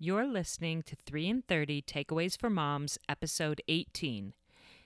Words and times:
You're 0.00 0.28
listening 0.28 0.82
to 0.82 0.94
3 0.94 1.26
in 1.26 1.42
30 1.42 1.82
Takeaways 1.82 2.38
for 2.38 2.48
Moms, 2.48 2.98
episode 3.08 3.60
18 3.66 4.32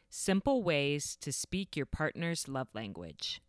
Simple 0.09 0.63
Ways 0.63 1.19
to 1.21 1.31
Speak 1.31 1.77
Your 1.77 1.85
Partner's 1.85 2.49
Love 2.49 2.69
Language. 2.73 3.43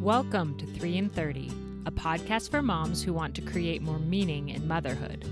Welcome 0.00 0.56
to 0.56 0.66
3 0.66 0.96
in 0.96 1.08
30, 1.08 1.50
a 1.84 1.90
podcast 1.90 2.52
for 2.52 2.62
moms 2.62 3.02
who 3.02 3.12
want 3.12 3.34
to 3.34 3.42
create 3.42 3.82
more 3.82 3.98
meaning 3.98 4.50
in 4.50 4.68
motherhood. 4.68 5.28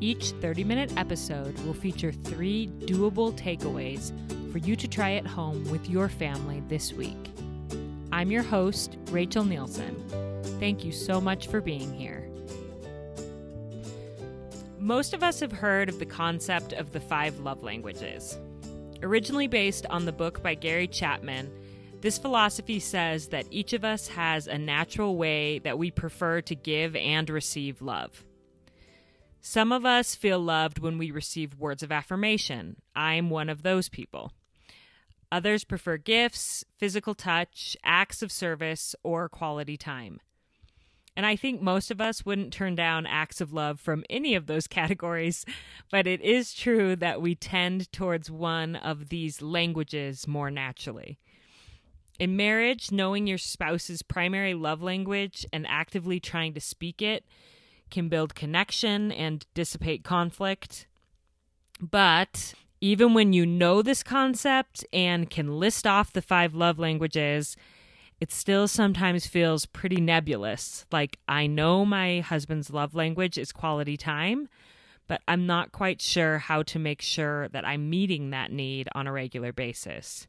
Each 0.00 0.30
30 0.30 0.64
minute 0.64 0.92
episode 0.96 1.56
will 1.60 1.72
feature 1.72 2.10
three 2.10 2.66
doable 2.80 3.32
takeaways 3.38 4.10
for 4.50 4.58
you 4.58 4.74
to 4.74 4.88
try 4.88 5.12
at 5.12 5.24
home 5.24 5.70
with 5.70 5.88
your 5.88 6.08
family 6.08 6.64
this 6.66 6.92
week. 6.92 7.30
I'm 8.16 8.30
your 8.30 8.44
host, 8.44 8.96
Rachel 9.10 9.44
Nielsen. 9.44 10.42
Thank 10.58 10.86
you 10.86 10.90
so 10.90 11.20
much 11.20 11.48
for 11.48 11.60
being 11.60 11.92
here. 11.92 12.26
Most 14.78 15.12
of 15.12 15.22
us 15.22 15.40
have 15.40 15.52
heard 15.52 15.90
of 15.90 15.98
the 15.98 16.06
concept 16.06 16.72
of 16.72 16.92
the 16.92 17.00
five 17.00 17.38
love 17.40 17.62
languages. 17.62 18.38
Originally 19.02 19.48
based 19.48 19.84
on 19.90 20.06
the 20.06 20.12
book 20.12 20.42
by 20.42 20.54
Gary 20.54 20.88
Chapman, 20.88 21.52
this 22.00 22.16
philosophy 22.16 22.80
says 22.80 23.28
that 23.28 23.44
each 23.50 23.74
of 23.74 23.84
us 23.84 24.08
has 24.08 24.46
a 24.46 24.56
natural 24.56 25.18
way 25.18 25.58
that 25.58 25.76
we 25.78 25.90
prefer 25.90 26.40
to 26.40 26.54
give 26.54 26.96
and 26.96 27.28
receive 27.28 27.82
love. 27.82 28.24
Some 29.42 29.72
of 29.72 29.84
us 29.84 30.14
feel 30.14 30.40
loved 30.40 30.78
when 30.78 30.96
we 30.96 31.10
receive 31.10 31.58
words 31.58 31.82
of 31.82 31.92
affirmation. 31.92 32.76
I'm 32.94 33.28
one 33.28 33.50
of 33.50 33.62
those 33.62 33.90
people. 33.90 34.32
Others 35.32 35.64
prefer 35.64 35.96
gifts, 35.96 36.64
physical 36.76 37.14
touch, 37.14 37.76
acts 37.82 38.22
of 38.22 38.30
service, 38.30 38.94
or 39.02 39.28
quality 39.28 39.76
time. 39.76 40.20
And 41.16 41.24
I 41.24 41.34
think 41.34 41.62
most 41.62 41.90
of 41.90 42.00
us 42.00 42.26
wouldn't 42.26 42.52
turn 42.52 42.74
down 42.74 43.06
acts 43.06 43.40
of 43.40 43.52
love 43.52 43.80
from 43.80 44.04
any 44.10 44.34
of 44.34 44.46
those 44.46 44.66
categories, 44.66 45.44
but 45.90 46.06
it 46.06 46.20
is 46.20 46.52
true 46.52 46.94
that 46.96 47.22
we 47.22 47.34
tend 47.34 47.90
towards 47.90 48.30
one 48.30 48.76
of 48.76 49.08
these 49.08 49.40
languages 49.40 50.28
more 50.28 50.50
naturally. 50.50 51.18
In 52.18 52.36
marriage, 52.36 52.92
knowing 52.92 53.26
your 53.26 53.38
spouse's 53.38 54.02
primary 54.02 54.54
love 54.54 54.82
language 54.82 55.46
and 55.52 55.66
actively 55.66 56.20
trying 56.20 56.54
to 56.54 56.60
speak 56.60 57.02
it 57.02 57.24
can 57.90 58.08
build 58.08 58.34
connection 58.34 59.12
and 59.12 59.46
dissipate 59.54 60.02
conflict. 60.02 60.86
But 61.80 62.54
even 62.86 63.14
when 63.14 63.32
you 63.32 63.44
know 63.44 63.82
this 63.82 64.04
concept 64.04 64.86
and 64.92 65.28
can 65.28 65.58
list 65.58 65.88
off 65.88 66.12
the 66.12 66.22
five 66.22 66.54
love 66.54 66.78
languages, 66.78 67.56
it 68.20 68.30
still 68.30 68.68
sometimes 68.68 69.26
feels 69.26 69.66
pretty 69.66 70.00
nebulous. 70.00 70.86
Like, 70.92 71.18
I 71.26 71.48
know 71.48 71.84
my 71.84 72.20
husband's 72.20 72.70
love 72.70 72.94
language 72.94 73.38
is 73.38 73.50
quality 73.50 73.96
time, 73.96 74.48
but 75.08 75.20
I'm 75.26 75.46
not 75.46 75.72
quite 75.72 76.00
sure 76.00 76.38
how 76.38 76.62
to 76.62 76.78
make 76.78 77.02
sure 77.02 77.48
that 77.48 77.66
I'm 77.66 77.90
meeting 77.90 78.30
that 78.30 78.52
need 78.52 78.88
on 78.94 79.08
a 79.08 79.12
regular 79.12 79.52
basis. 79.52 80.28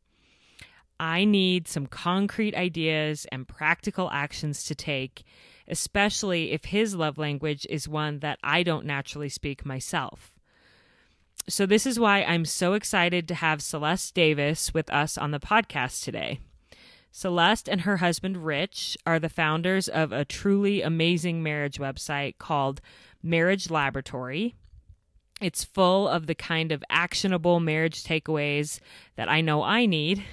I 0.99 1.25
need 1.25 1.67
some 1.67 1.85
concrete 1.85 2.55
ideas 2.55 3.27
and 3.31 3.47
practical 3.47 4.09
actions 4.09 4.63
to 4.63 4.73
take, 4.73 5.21
especially 5.67 6.53
if 6.53 6.65
his 6.65 6.95
love 6.95 7.19
language 7.19 7.67
is 7.69 7.87
one 7.87 8.17
that 8.21 8.39
I 8.43 8.63
don't 8.63 8.87
naturally 8.87 9.29
speak 9.29 9.63
myself. 9.63 10.36
So, 11.47 11.65
this 11.65 11.85
is 11.85 11.99
why 11.99 12.23
I'm 12.23 12.45
so 12.45 12.73
excited 12.73 13.27
to 13.27 13.35
have 13.35 13.61
Celeste 13.61 14.13
Davis 14.13 14.73
with 14.73 14.89
us 14.91 15.17
on 15.17 15.31
the 15.31 15.39
podcast 15.39 16.03
today. 16.03 16.39
Celeste 17.11 17.69
and 17.69 17.81
her 17.81 17.97
husband 17.97 18.45
Rich 18.45 18.97
are 19.05 19.19
the 19.19 19.29
founders 19.29 19.87
of 19.87 20.11
a 20.11 20.25
truly 20.25 20.81
amazing 20.81 21.41
marriage 21.41 21.79
website 21.79 22.37
called 22.37 22.81
Marriage 23.23 23.69
Laboratory. 23.69 24.55
It's 25.41 25.63
full 25.63 26.07
of 26.07 26.27
the 26.27 26.35
kind 26.35 26.71
of 26.71 26.83
actionable 26.89 27.59
marriage 27.59 28.03
takeaways 28.03 28.79
that 29.15 29.29
I 29.29 29.41
know 29.41 29.63
I 29.63 29.85
need 29.85 30.23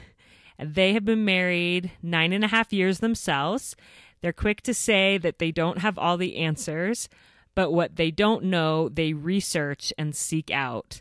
they 0.58 0.92
have 0.92 1.04
been 1.04 1.24
married 1.24 1.90
nine 2.02 2.32
and 2.32 2.44
a 2.44 2.48
half 2.48 2.72
years 2.72 3.00
themselves. 3.00 3.74
They're 4.20 4.32
quick 4.32 4.62
to 4.62 4.74
say 4.74 5.18
that 5.18 5.38
they 5.38 5.50
don't 5.50 5.78
have 5.78 5.98
all 5.98 6.16
the 6.16 6.36
answers, 6.36 7.08
but 7.54 7.72
what 7.72 7.96
they 7.96 8.10
don't 8.10 8.44
know, 8.44 8.88
they 8.88 9.12
research 9.12 9.92
and 9.96 10.14
seek 10.14 10.50
out. 10.50 11.00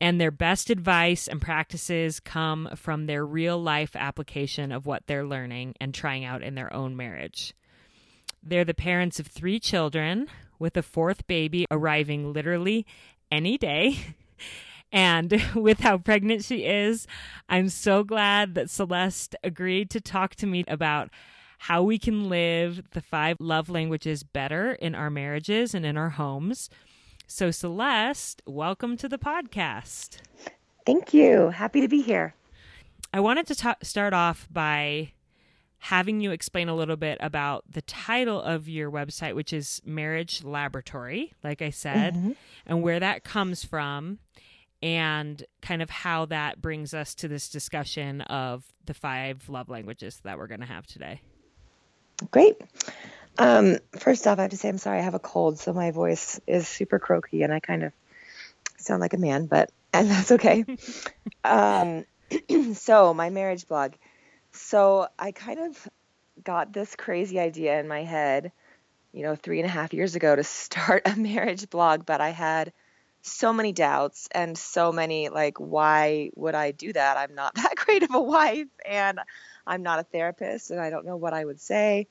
And 0.00 0.20
their 0.20 0.30
best 0.30 0.68
advice 0.68 1.26
and 1.26 1.40
practices 1.40 2.20
come 2.20 2.68
from 2.76 3.06
their 3.06 3.24
real 3.24 3.60
life 3.60 3.96
application 3.96 4.70
of 4.70 4.84
what 4.84 5.06
they're 5.06 5.26
learning 5.26 5.74
and 5.80 5.94
trying 5.94 6.24
out 6.24 6.42
in 6.42 6.54
their 6.54 6.72
own 6.72 6.96
marriage. 6.96 7.54
They're 8.42 8.64
the 8.64 8.74
parents 8.74 9.18
of 9.18 9.26
three 9.26 9.58
children, 9.58 10.28
with 10.58 10.76
a 10.76 10.82
fourth 10.82 11.26
baby 11.26 11.66
arriving 11.70 12.32
literally 12.32 12.86
any 13.30 13.58
day. 13.58 13.98
And 14.92 15.42
with 15.54 15.80
how 15.80 15.98
pregnant 15.98 16.44
she 16.44 16.64
is, 16.64 17.06
I'm 17.48 17.68
so 17.68 18.04
glad 18.04 18.54
that 18.54 18.70
Celeste 18.70 19.34
agreed 19.42 19.90
to 19.90 20.00
talk 20.00 20.36
to 20.36 20.46
me 20.46 20.64
about 20.68 21.10
how 21.58 21.82
we 21.82 21.98
can 21.98 22.28
live 22.28 22.82
the 22.92 23.00
five 23.00 23.36
love 23.40 23.68
languages 23.68 24.22
better 24.22 24.72
in 24.72 24.94
our 24.94 25.10
marriages 25.10 25.74
and 25.74 25.84
in 25.84 25.96
our 25.96 26.10
homes. 26.10 26.70
So, 27.26 27.50
Celeste, 27.50 28.42
welcome 28.46 28.96
to 28.98 29.08
the 29.08 29.18
podcast. 29.18 30.18
Thank 30.84 31.12
you. 31.12 31.50
Happy 31.50 31.80
to 31.80 31.88
be 31.88 32.02
here. 32.02 32.34
I 33.12 33.20
wanted 33.20 33.46
to 33.48 33.54
ta- 33.54 33.76
start 33.82 34.12
off 34.12 34.46
by 34.50 35.12
having 35.78 36.20
you 36.20 36.30
explain 36.30 36.68
a 36.68 36.74
little 36.74 36.96
bit 36.96 37.18
about 37.20 37.64
the 37.70 37.82
title 37.82 38.40
of 38.40 38.68
your 38.68 38.90
website, 38.90 39.34
which 39.34 39.52
is 39.52 39.80
Marriage 39.84 40.44
Laboratory, 40.44 41.32
like 41.42 41.62
I 41.62 41.70
said, 41.70 42.14
mm-hmm. 42.14 42.32
and 42.66 42.82
where 42.82 43.00
that 43.00 43.24
comes 43.24 43.64
from 43.64 44.18
and 44.82 45.44
kind 45.62 45.82
of 45.82 45.90
how 45.90 46.26
that 46.26 46.60
brings 46.60 46.92
us 46.92 47.14
to 47.16 47.28
this 47.28 47.48
discussion 47.48 48.20
of 48.22 48.64
the 48.84 48.94
five 48.94 49.48
love 49.48 49.68
languages 49.68 50.20
that 50.24 50.38
we're 50.38 50.46
going 50.46 50.60
to 50.60 50.66
have 50.66 50.86
today. 50.86 51.20
Great. 52.30 52.56
Um, 53.38 53.78
first 53.98 54.26
off, 54.26 54.38
I 54.38 54.42
have 54.42 54.50
to 54.52 54.56
say 54.56 54.68
I'm 54.68 54.78
sorry. 54.78 54.98
I 54.98 55.02
have 55.02 55.14
a 55.14 55.18
cold, 55.18 55.58
so 55.58 55.72
my 55.72 55.90
voice 55.90 56.40
is 56.46 56.66
super 56.66 56.98
croaky, 56.98 57.42
and 57.42 57.52
I 57.52 57.60
kind 57.60 57.82
of 57.82 57.92
sound 58.78 59.00
like 59.00 59.14
a 59.14 59.18
man, 59.18 59.46
but 59.46 59.70
and 59.92 60.10
that's 60.10 60.32
okay. 60.32 60.64
um, 61.44 62.04
so 62.74 63.14
my 63.14 63.30
marriage 63.30 63.66
blog. 63.66 63.92
So 64.52 65.08
I 65.18 65.32
kind 65.32 65.60
of 65.60 65.88
got 66.42 66.72
this 66.72 66.96
crazy 66.96 67.38
idea 67.38 67.78
in 67.78 67.88
my 67.88 68.04
head, 68.04 68.52
you 69.12 69.22
know, 69.22 69.36
three 69.36 69.60
and 69.60 69.66
a 69.66 69.72
half 69.72 69.92
years 69.92 70.14
ago 70.14 70.34
to 70.34 70.44
start 70.44 71.02
a 71.06 71.16
marriage 71.16 71.68
blog, 71.68 72.06
but 72.06 72.20
I 72.20 72.30
had 72.30 72.72
so 73.22 73.52
many 73.52 73.72
doubts 73.72 74.28
and 74.32 74.56
so 74.56 74.92
many 74.92 75.28
like 75.30 75.58
why 75.58 76.30
would 76.36 76.54
I 76.54 76.70
do 76.70 76.92
that? 76.92 77.16
I'm 77.16 77.34
not 77.34 77.54
that 77.56 77.74
great 77.76 78.02
of 78.04 78.14
a 78.14 78.20
wife 78.20 78.68
and 78.88 79.18
I'm 79.66 79.82
not 79.82 79.98
a 79.98 80.04
therapist 80.04 80.70
and 80.70 80.80
I 80.80 80.90
don't 80.90 81.06
know 81.06 81.16
what 81.16 81.34
I 81.34 81.44
would 81.44 81.60
say. 81.60 82.06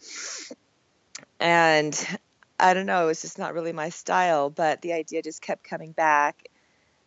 And 1.40 2.20
I 2.60 2.74
don't 2.74 2.86
know, 2.86 3.10
it's 3.10 3.22
just 3.22 3.40
not 3.40 3.54
really 3.54 3.74
my 3.74 3.90
style, 3.90 4.50
but 4.50 4.82
the 4.82 4.94
idea 4.94 5.22
just 5.22 5.42
kept 5.42 5.64
coming 5.64 5.92
back 5.92 6.48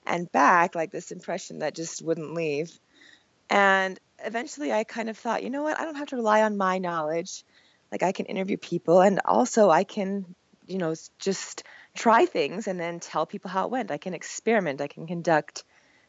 and 0.07 0.31
back 0.33 0.75
like 0.75 0.91
this 0.91 1.11
impression 1.11 1.61
that 1.61 1.75
just 1.75 2.03
wouldn't 2.03 2.35
leave. 2.35 2.79
And 3.51 3.99
eventually 4.25 4.73
I 4.73 4.85
kind 4.85 5.09
of 5.09 5.17
thought, 5.17 5.43
you 5.43 5.51
know 5.51 5.63
what? 5.63 5.79
I 5.79 5.85
don't 5.85 5.97
have 5.97 6.09
to 6.09 6.17
rely 6.17 6.43
on 6.43 6.57
my 6.57 6.79
knowledge. 6.79 7.45
Like 7.93 8.03
I 8.03 8.13
can 8.13 8.27
interview 8.27 8.57
people 8.57 9.01
and 9.01 9.21
also 9.25 9.71
I 9.71 9.85
can, 9.85 10.35
you 10.67 10.79
know, 10.79 10.95
just 11.19 11.65
try 11.95 12.27
things 12.27 12.67
and 12.67 12.79
then 12.79 13.01
tell 13.01 13.27
people 13.27 13.51
how 13.51 13.65
it 13.65 13.71
went. 13.71 13.91
I 13.91 13.99
can 13.99 14.15
experiment. 14.15 14.81
I 14.81 14.89
can 14.89 15.07
conduct 15.07 15.65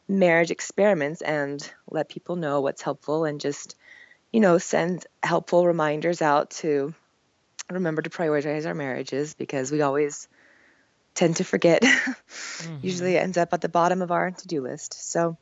marriage 0.08 0.50
experiments 0.50 1.22
and 1.22 1.72
let 1.90 2.08
people 2.08 2.36
know 2.36 2.60
what's 2.60 2.82
helpful 2.82 3.24
and 3.24 3.40
just, 3.40 3.76
you 4.32 4.40
know, 4.40 4.58
send 4.58 5.06
helpful 5.22 5.66
reminders 5.66 6.22
out 6.22 6.50
to 6.50 6.94
remember 7.70 8.02
to 8.02 8.10
prioritize 8.10 8.66
our 8.66 8.74
marriages 8.74 9.34
because 9.34 9.70
we 9.70 9.82
always 9.82 10.28
tend 11.14 11.36
to 11.36 11.44
forget. 11.44 11.82
mm-hmm. 11.82 12.76
Usually 12.82 13.16
it 13.16 13.20
ends 13.20 13.38
up 13.38 13.52
at 13.52 13.60
the 13.60 13.68
bottom 13.68 14.02
of 14.02 14.10
our 14.10 14.30
to 14.30 14.48
do 14.48 14.60
list. 14.60 15.10
So, 15.10 15.36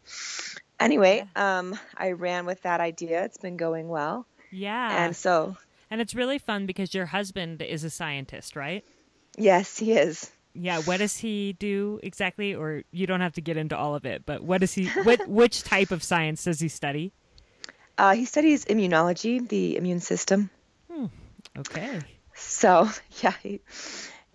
anyway, 0.81 1.29
um, 1.37 1.79
I 1.97 2.13
ran 2.13 2.47
with 2.47 2.63
that 2.63 2.81
idea. 2.81 3.25
It's 3.25 3.39
been 3.39 3.57
going 3.57 3.89
well. 3.89 4.27
Yeah. 4.51 5.05
And 5.05 5.17
so. 5.17 5.57
And 5.91 6.01
it's 6.01 6.15
really 6.15 6.39
fun 6.39 6.67
because 6.67 6.95
your 6.95 7.07
husband 7.07 7.63
is 7.63 7.85
a 7.85 7.91
scientist, 7.91 8.57
right? 8.57 8.85
Yes, 9.37 9.79
he 9.79 9.93
is 9.93 10.31
yeah 10.55 10.81
what 10.81 10.99
does 10.99 11.17
he 11.17 11.55
do 11.55 12.01
exactly 12.03 12.55
or 12.55 12.83
you 12.91 13.07
don't 13.07 13.21
have 13.21 13.35
to 13.35 13.41
get 13.41 13.57
into 13.57 13.77
all 13.77 13.95
of 13.95 14.05
it 14.05 14.25
but 14.27 14.43
what 14.43 14.61
does 14.61 14.73
he 14.73 14.87
what 15.03 15.27
which 15.29 15.63
type 15.63 15.91
of 15.91 16.03
science 16.03 16.45
does 16.45 16.61
he 16.61 16.69
study 16.69 17.13
uh, 17.99 18.15
he 18.15 18.25
studies 18.25 18.65
immunology 18.65 19.47
the 19.49 19.77
immune 19.77 20.01
system 20.01 20.51
hmm. 20.91 21.07
okay 21.59 22.01
so 22.35 22.89
yeah 23.23 23.35
he 23.43 23.61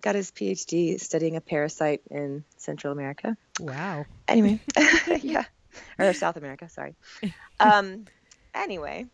got 0.00 0.14
his 0.14 0.30
phd 0.30 1.00
studying 1.00 1.36
a 1.36 1.40
parasite 1.40 2.02
in 2.10 2.44
central 2.56 2.92
america 2.92 3.36
wow 3.60 4.04
anyway 4.28 4.60
yeah 5.22 5.44
or 5.98 6.12
south 6.12 6.36
america 6.36 6.68
sorry 6.68 6.94
um 7.58 8.04
anyway 8.54 9.06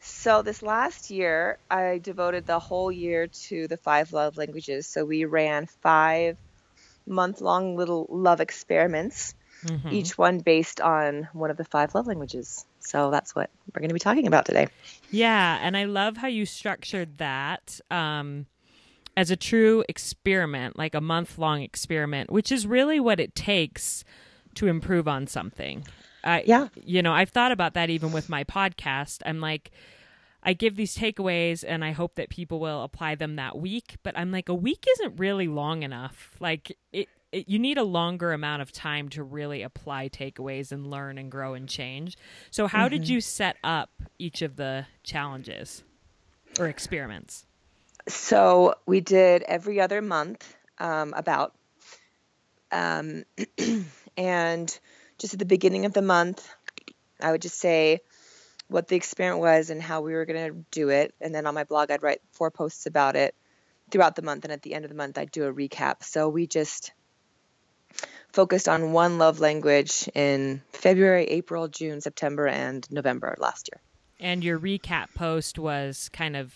So 0.00 0.42
this 0.42 0.62
last 0.62 1.10
year, 1.10 1.58
I 1.70 1.98
devoted 1.98 2.46
the 2.46 2.58
whole 2.58 2.90
year 2.90 3.26
to 3.48 3.66
the 3.68 3.76
five 3.76 4.12
love 4.12 4.36
languages. 4.36 4.86
So 4.86 5.04
we 5.04 5.24
ran 5.24 5.66
five 5.82 6.36
month-long 7.06 7.76
little 7.76 8.06
love 8.08 8.40
experiments, 8.40 9.34
mm-hmm. 9.64 9.88
each 9.88 10.16
one 10.16 10.38
based 10.38 10.80
on 10.80 11.28
one 11.32 11.50
of 11.50 11.56
the 11.56 11.64
five 11.64 11.94
love 11.94 12.06
languages. 12.06 12.64
So 12.88 13.10
that's 13.10 13.36
what 13.36 13.50
we're 13.74 13.80
going 13.80 13.90
to 13.90 13.94
be 13.94 14.00
talking 14.00 14.26
about 14.26 14.46
today. 14.46 14.68
Yeah, 15.10 15.58
and 15.60 15.76
I 15.76 15.84
love 15.84 16.16
how 16.16 16.28
you 16.28 16.46
structured 16.46 17.18
that 17.18 17.80
um, 17.90 18.46
as 19.14 19.30
a 19.30 19.36
true 19.36 19.84
experiment, 19.88 20.78
like 20.78 20.94
a 20.94 21.00
month-long 21.00 21.60
experiment, 21.60 22.30
which 22.30 22.50
is 22.50 22.66
really 22.66 22.98
what 22.98 23.20
it 23.20 23.34
takes 23.34 24.04
to 24.54 24.68
improve 24.68 25.06
on 25.06 25.26
something. 25.26 25.86
I, 26.24 26.44
yeah. 26.46 26.68
You 26.82 27.02
know, 27.02 27.12
I've 27.12 27.30
thought 27.30 27.52
about 27.52 27.74
that 27.74 27.90
even 27.90 28.10
with 28.10 28.28
my 28.28 28.42
podcast. 28.44 29.20
I'm 29.26 29.40
like, 29.40 29.70
I 30.42 30.54
give 30.54 30.76
these 30.76 30.96
takeaways 30.96 31.64
and 31.66 31.84
I 31.84 31.92
hope 31.92 32.14
that 32.14 32.30
people 32.30 32.58
will 32.58 32.82
apply 32.82 33.16
them 33.16 33.36
that 33.36 33.58
week. 33.58 33.96
But 34.02 34.16
I'm 34.16 34.32
like, 34.32 34.48
a 34.48 34.54
week 34.54 34.86
isn't 34.94 35.18
really 35.18 35.46
long 35.46 35.82
enough. 35.82 36.36
Like, 36.40 36.76
it, 36.92 37.08
it, 37.32 37.48
you 37.48 37.58
need 37.58 37.78
a 37.78 37.84
longer 37.84 38.32
amount 38.32 38.62
of 38.62 38.72
time 38.72 39.08
to 39.10 39.22
really 39.22 39.62
apply 39.62 40.08
takeaways 40.08 40.72
and 40.72 40.90
learn 40.90 41.18
and 41.18 41.30
grow 41.30 41.54
and 41.54 41.68
change. 41.68 42.16
So, 42.50 42.66
how 42.66 42.86
mm-hmm. 42.86 42.96
did 42.96 43.08
you 43.08 43.20
set 43.20 43.56
up 43.62 43.90
each 44.18 44.42
of 44.42 44.56
the 44.56 44.86
challenges 45.02 45.82
or 46.58 46.66
experiments? 46.66 47.46
So, 48.06 48.74
we 48.86 49.00
did 49.00 49.42
every 49.42 49.80
other 49.80 50.02
month, 50.02 50.56
um, 50.78 51.12
about. 51.16 51.54
Um, 52.70 53.24
and 54.16 54.78
just 55.18 55.32
at 55.32 55.38
the 55.38 55.46
beginning 55.46 55.84
of 55.84 55.92
the 55.92 56.02
month, 56.02 56.48
I 57.20 57.32
would 57.32 57.42
just 57.42 57.58
say 57.58 58.00
what 58.68 58.88
the 58.88 58.96
experiment 58.96 59.40
was 59.40 59.70
and 59.70 59.82
how 59.82 60.02
we 60.02 60.12
were 60.12 60.26
going 60.26 60.52
to 60.52 60.64
do 60.70 60.90
it. 60.90 61.14
And 61.20 61.34
then 61.34 61.46
on 61.46 61.54
my 61.54 61.64
blog, 61.64 61.90
I'd 61.90 62.02
write 62.02 62.20
four 62.32 62.50
posts 62.50 62.86
about 62.86 63.16
it 63.16 63.34
throughout 63.90 64.14
the 64.14 64.22
month. 64.22 64.44
And 64.44 64.52
at 64.52 64.62
the 64.62 64.74
end 64.74 64.84
of 64.84 64.90
the 64.90 64.96
month, 64.96 65.16
I'd 65.16 65.30
do 65.30 65.44
a 65.44 65.52
recap. 65.52 66.04
So 66.04 66.28
we 66.28 66.46
just 66.46 66.92
focused 68.38 68.68
on 68.68 68.92
one 68.92 69.18
love 69.18 69.40
language 69.40 70.08
in 70.14 70.62
February, 70.72 71.24
April, 71.24 71.66
June, 71.66 72.00
September, 72.00 72.46
and 72.46 72.88
November 72.88 73.34
last 73.40 73.68
year. 73.68 73.82
And 74.20 74.44
your 74.44 74.60
recap 74.60 75.12
post 75.16 75.58
was 75.58 76.08
kind 76.12 76.36
of 76.36 76.54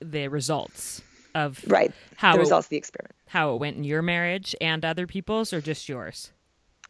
the 0.00 0.28
results 0.28 1.02
of 1.34 1.62
right 1.66 1.92
how 2.16 2.32
the 2.32 2.38
results 2.38 2.64
it, 2.64 2.68
of 2.68 2.70
the 2.70 2.76
experiment, 2.78 3.14
how 3.26 3.54
it 3.54 3.60
went 3.60 3.76
in 3.76 3.84
your 3.84 4.00
marriage 4.00 4.56
and 4.62 4.82
other 4.82 5.06
people's, 5.06 5.52
or 5.52 5.60
just 5.60 5.90
yours. 5.90 6.32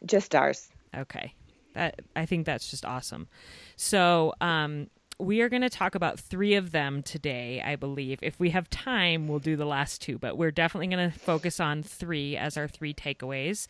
Just 0.05 0.33
ours. 0.33 0.69
Okay. 0.95 1.33
That 1.73 1.99
I 2.15 2.25
think 2.25 2.45
that's 2.45 2.71
just 2.71 2.85
awesome. 2.85 3.27
So, 3.75 4.33
um, 4.39 4.87
we 5.19 5.41
are 5.41 5.49
going 5.49 5.61
to 5.61 5.69
talk 5.69 5.93
about 5.93 6.21
three 6.21 6.55
of 6.55 6.71
them 6.71 7.03
today, 7.03 7.61
I 7.65 7.75
believe. 7.75 8.19
If 8.21 8.39
we 8.39 8.51
have 8.51 8.69
time, 8.69 9.27
we'll 9.27 9.39
do 9.39 9.57
the 9.57 9.65
last 9.65 10.01
two, 10.01 10.17
but 10.17 10.37
we're 10.37 10.51
definitely 10.51 10.87
going 10.87 11.11
to 11.11 11.19
focus 11.19 11.59
on 11.59 11.83
three 11.83 12.37
as 12.37 12.55
our 12.55 12.69
three 12.69 12.93
takeaways. 12.93 13.67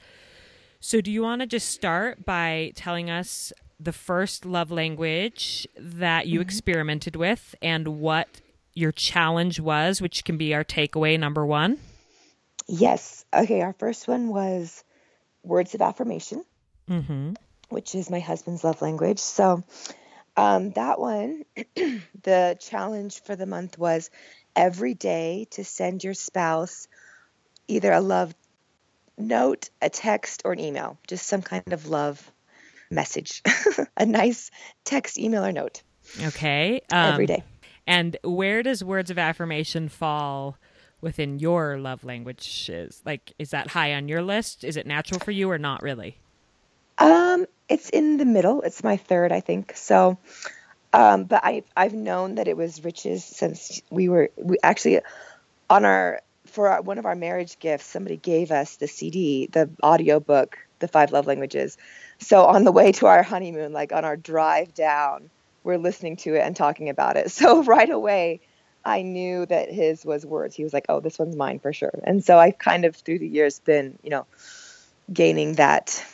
So, 0.80 1.01
do 1.01 1.12
you 1.12 1.24
want 1.24 1.42
to 1.42 1.48
just 1.48 1.69
start 1.69 2.25
by 2.25 2.72
telling 2.75 3.10
us 3.10 3.51
the 3.80 3.92
first 3.92 4.45
love 4.45 4.72
language 4.72 5.68
that 5.77 6.27
you 6.27 6.39
mm-hmm. 6.39 6.48
experimented 6.48 7.16
with 7.16 7.56
and 7.62 8.00
what 8.00 8.42
your 8.74 8.92
challenge 8.92 9.60
was, 9.60 10.01
which 10.01 10.24
can 10.24 10.38
be 10.38 10.54
our 10.54 10.63
takeaway 10.63 11.19
number 11.19 11.45
one? 11.45 11.80
Yes. 12.68 13.25
Okay. 13.33 13.62
Our 13.62 13.74
first 13.74 14.07
one 14.07 14.30
was 14.30 14.83
words 15.44 15.75
of 15.75 15.81
affirmation, 15.81 16.44
mm-hmm. 16.89 17.33
which 17.69 17.95
is 17.95 18.10
my 18.10 18.19
husband's 18.19 18.63
love 18.63 18.81
language. 18.81 19.19
So 19.19 19.63
um, 20.38 20.72
that 20.72 21.00
one, 21.00 21.44
the 22.24 22.57
challenge 22.60 23.24
for 23.24 23.36
the 23.36 23.45
month 23.45 23.77
was 23.77 24.10
every 24.56 24.94
day 24.94 25.48
to 25.51 25.63
send 25.63 26.04
your 26.04 26.13
spouse 26.13 26.88
either 27.68 27.92
a 27.92 28.01
love 28.01 28.33
note, 29.18 29.70
a 29.82 29.90
text, 29.90 30.42
or 30.46 30.54
an 30.54 30.60
email, 30.60 30.98
just 31.08 31.28
some 31.28 31.42
kind 31.42 31.74
of 31.74 31.88
love 31.88 32.32
message, 32.92 33.42
a 33.98 34.06
nice 34.06 34.52
text, 34.84 35.18
email, 35.18 35.46
or 35.46 35.52
note. 35.52 35.82
Okay. 36.22 36.82
Um, 36.92 37.14
every 37.14 37.26
day. 37.26 37.44
And 37.88 38.18
where 38.24 38.64
does 38.64 38.84
words 38.84 39.12
of 39.12 39.20
affirmation 39.20 39.90
fall 39.90 40.58
within 41.02 41.40
your 41.40 41.78
love 41.78 42.04
languages? 42.04 43.02
Like, 43.06 43.34
is 43.38 43.52
that 43.52 43.68
high 43.68 43.94
on 43.94 44.08
your 44.08 44.22
list? 44.22 44.64
Is 44.64 44.78
it 44.78 44.88
natural 44.88 45.20
for 45.20 45.32
you 45.32 45.50
or 45.50 45.58
not 45.58 45.82
really? 45.82 46.18
Um, 46.98 47.46
it's 47.70 47.90
in 47.90 48.18
the 48.18 48.26
middle. 48.26 48.62
It's 48.62 48.84
my 48.84 48.98
third, 48.98 49.32
I 49.32 49.42
think. 49.42 49.74
So, 49.76 50.18
um, 50.94 51.26
but 51.26 51.42
I 51.44 51.64
I've 51.76 51.94
known 51.94 52.36
that 52.36 52.48
it 52.48 52.56
was 52.56 52.84
Rich's 52.84 53.24
since 53.24 53.82
we 53.90 54.08
were 54.08 54.32
we 54.38 54.58
actually 54.64 55.02
on 55.70 55.86
our 55.86 56.22
for 56.56 56.69
our, 56.69 56.81
one 56.81 56.98
of 56.98 57.06
our 57.06 57.16
marriage 57.16 57.60
gifts. 57.60 57.86
Somebody 57.86 58.18
gave 58.18 58.52
us 58.52 58.78
the 58.78 58.88
CD, 58.88 59.48
the 59.48 59.69
audio 59.84 60.19
book, 60.19 60.57
the 60.80 60.88
five 60.88 61.12
love 61.12 61.28
languages. 61.28 61.78
So 62.19 62.46
on 62.46 62.63
the 62.63 62.72
way 62.72 62.94
to 62.94 63.07
our 63.07 63.22
honeymoon, 63.22 63.74
like 63.74 63.92
on 63.92 64.06
our 64.06 64.16
drive 64.16 64.74
down, 64.74 65.30
we're 65.63 65.78
listening 65.78 66.16
to 66.18 66.36
it 66.36 66.40
and 66.40 66.56
talking 66.56 66.90
about 66.90 67.18
it. 67.18 67.31
So 67.36 67.63
right 67.63 67.90
away, 67.90 68.40
I 68.86 69.02
knew 69.02 69.46
that 69.48 69.72
his 69.72 70.06
was 70.06 70.25
words. 70.25 70.56
He 70.56 70.63
was 70.63 70.74
like, 70.74 70.86
"Oh, 70.90 71.00
this 71.00 71.18
one's 71.18 71.36
mine 71.36 71.60
for 71.60 71.74
sure." 71.74 71.92
And 72.04 72.24
so 72.24 72.38
I've 72.38 72.58
kind 72.60 72.86
of 72.86 72.96
through 72.96 73.19
the 73.19 73.28
years 73.28 73.60
been, 73.60 73.98
you 74.04 74.12
know, 74.12 74.28
gaining 75.12 75.56
that 75.56 76.06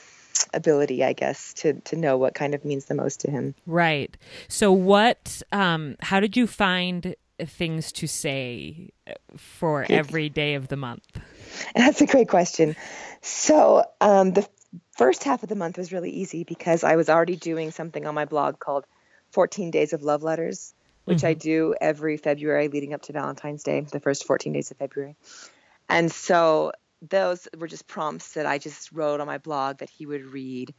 ability, 0.53 1.03
I 1.03 1.13
guess, 1.13 1.53
to 1.55 1.73
to 1.73 1.95
know 1.97 2.17
what 2.17 2.33
kind 2.33 2.55
of 2.55 2.63
means 2.63 2.85
the 2.85 2.95
most 2.95 3.21
to 3.21 3.31
him. 3.31 3.55
Right. 3.67 4.15
So 4.47 4.71
what 4.71 5.41
um 5.51 5.97
how 5.99 6.19
did 6.21 6.37
you 6.37 6.47
find 6.47 7.15
things 7.47 7.91
to 7.93 8.07
say 8.07 8.89
for 9.38 9.85
every 9.89 10.29
day 10.29 10.55
of 10.55 10.67
the 10.67 10.77
month? 10.77 11.05
That's 11.75 12.01
a 12.01 12.07
great 12.07 12.29
question. 12.29 12.75
So, 13.21 13.83
um 13.99 14.31
the 14.31 14.47
first 14.97 15.23
half 15.23 15.43
of 15.43 15.49
the 15.49 15.55
month 15.55 15.77
was 15.77 15.91
really 15.91 16.11
easy 16.11 16.43
because 16.43 16.83
I 16.83 16.95
was 16.95 17.09
already 17.09 17.35
doing 17.35 17.71
something 17.71 18.05
on 18.05 18.15
my 18.15 18.25
blog 18.25 18.59
called 18.59 18.85
14 19.31 19.71
Days 19.71 19.93
of 19.93 20.03
Love 20.03 20.23
Letters 20.23 20.73
which 21.05 21.19
mm-hmm. 21.19 21.27
I 21.27 21.33
do 21.33 21.75
every 21.79 22.17
February 22.17 22.67
leading 22.67 22.93
up 22.93 23.01
to 23.03 23.13
Valentine's 23.13 23.63
Day, 23.63 23.81
the 23.81 23.99
first 23.99 24.25
14 24.25 24.53
days 24.53 24.71
of 24.71 24.77
February. 24.77 25.15
And 25.89 26.11
so 26.11 26.71
those 27.01 27.47
were 27.57 27.67
just 27.67 27.87
prompts 27.87 28.33
that 28.33 28.45
I 28.45 28.59
just 28.59 28.91
wrote 28.91 29.19
on 29.19 29.27
my 29.27 29.39
blog 29.39 29.79
that 29.79 29.89
he 29.89 30.05
would 30.05 30.25
read. 30.25 30.73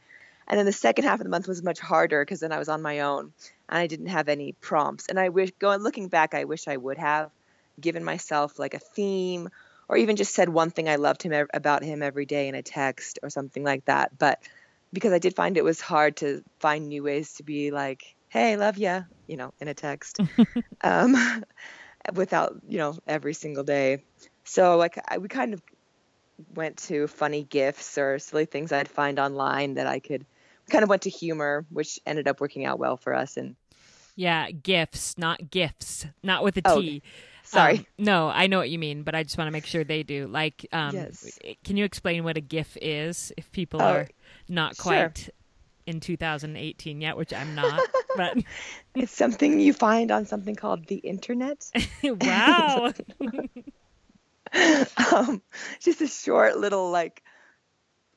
And 0.47 0.57
then 0.57 0.65
the 0.65 0.71
second 0.71 1.05
half 1.05 1.19
of 1.19 1.23
the 1.23 1.29
month 1.29 1.47
was 1.47 1.63
much 1.63 1.79
harder 1.79 2.23
because 2.23 2.39
then 2.39 2.51
I 2.51 2.59
was 2.59 2.69
on 2.69 2.81
my 2.81 3.01
own 3.01 3.33
and 3.69 3.79
I 3.79 3.87
didn't 3.87 4.07
have 4.07 4.29
any 4.29 4.53
prompts. 4.53 5.07
And 5.07 5.19
I 5.19 5.29
wish, 5.29 5.51
going 5.59 5.81
looking 5.81 6.07
back, 6.07 6.33
I 6.33 6.43
wish 6.43 6.67
I 6.67 6.77
would 6.77 6.97
have 6.97 7.31
given 7.79 8.03
myself 8.03 8.59
like 8.59 8.73
a 8.73 8.79
theme 8.79 9.49
or 9.87 9.97
even 9.97 10.15
just 10.15 10.33
said 10.33 10.49
one 10.49 10.71
thing 10.71 10.87
I 10.87 10.95
loved 10.95 11.23
him 11.23 11.47
about 11.53 11.83
him 11.83 12.01
every 12.01 12.25
day 12.25 12.47
in 12.47 12.55
a 12.55 12.61
text 12.61 13.19
or 13.23 13.29
something 13.29 13.63
like 13.63 13.85
that. 13.85 14.17
But 14.17 14.39
because 14.91 15.11
I 15.11 15.19
did 15.19 15.35
find 15.35 15.57
it 15.57 15.63
was 15.63 15.81
hard 15.81 16.17
to 16.17 16.43
find 16.59 16.87
new 16.87 17.03
ways 17.03 17.33
to 17.35 17.43
be 17.43 17.71
like, 17.71 18.15
hey, 18.29 18.57
love 18.57 18.77
ya, 18.77 19.03
you 19.27 19.37
know, 19.37 19.53
in 19.59 19.67
a 19.67 19.73
text, 19.73 20.19
um, 20.81 21.43
without, 22.13 22.55
you 22.67 22.77
know, 22.77 22.97
every 23.07 23.33
single 23.33 23.63
day. 23.63 24.03
So 24.43 24.77
like 24.77 24.99
I, 25.07 25.17
we 25.17 25.27
kind 25.27 25.53
of 25.53 25.61
went 26.55 26.77
to 26.77 27.07
funny 27.07 27.43
gifts 27.43 27.97
or 27.97 28.19
silly 28.19 28.45
things 28.45 28.71
I'd 28.71 28.87
find 28.87 29.19
online 29.19 29.75
that 29.75 29.87
I 29.87 29.99
could 29.99 30.25
kind 30.69 30.83
of 30.83 30.89
went 30.89 31.03
to 31.03 31.09
humor, 31.09 31.65
which 31.69 31.99
ended 32.05 32.27
up 32.27 32.41
working 32.41 32.65
out 32.65 32.79
well 32.79 32.97
for 32.97 33.13
us. 33.13 33.37
And 33.37 33.55
yeah, 34.15 34.51
gifts, 34.51 35.17
not 35.17 35.49
gifts, 35.49 36.05
not 36.21 36.43
with 36.43 36.57
a 36.57 36.61
oh, 36.65 36.81
T. 36.81 37.01
Sorry. 37.43 37.79
Um, 37.79 37.85
no, 37.97 38.29
I 38.29 38.47
know 38.47 38.57
what 38.57 38.69
you 38.69 38.79
mean, 38.79 39.03
but 39.03 39.15
I 39.15 39.23
just 39.23 39.37
want 39.37 39.47
to 39.47 39.51
make 39.51 39.65
sure 39.65 39.83
they 39.83 40.03
do. 40.03 40.27
Like, 40.27 40.65
um, 40.71 40.95
yes. 40.95 41.37
can 41.63 41.77
you 41.77 41.85
explain 41.85 42.23
what 42.23 42.37
a 42.37 42.41
GIF 42.41 42.77
is 42.81 43.33
if 43.37 43.51
people 43.51 43.81
oh, 43.81 43.85
are 43.85 44.07
not 44.47 44.77
quite 44.77 45.17
sure 45.17 45.33
in 45.85 45.99
2018 45.99 47.01
yet, 47.01 47.17
which 47.17 47.33
I'm 47.33 47.55
not. 47.55 47.81
but 48.15 48.37
it's 48.95 49.11
something 49.11 49.59
you 49.59 49.73
find 49.73 50.11
on 50.11 50.25
something 50.25 50.55
called 50.55 50.87
the 50.87 50.97
internet. 50.97 51.69
wow. 52.03 52.93
um, 55.11 55.41
just 55.79 56.01
a 56.01 56.07
short 56.07 56.57
little 56.57 56.91
like 56.91 57.23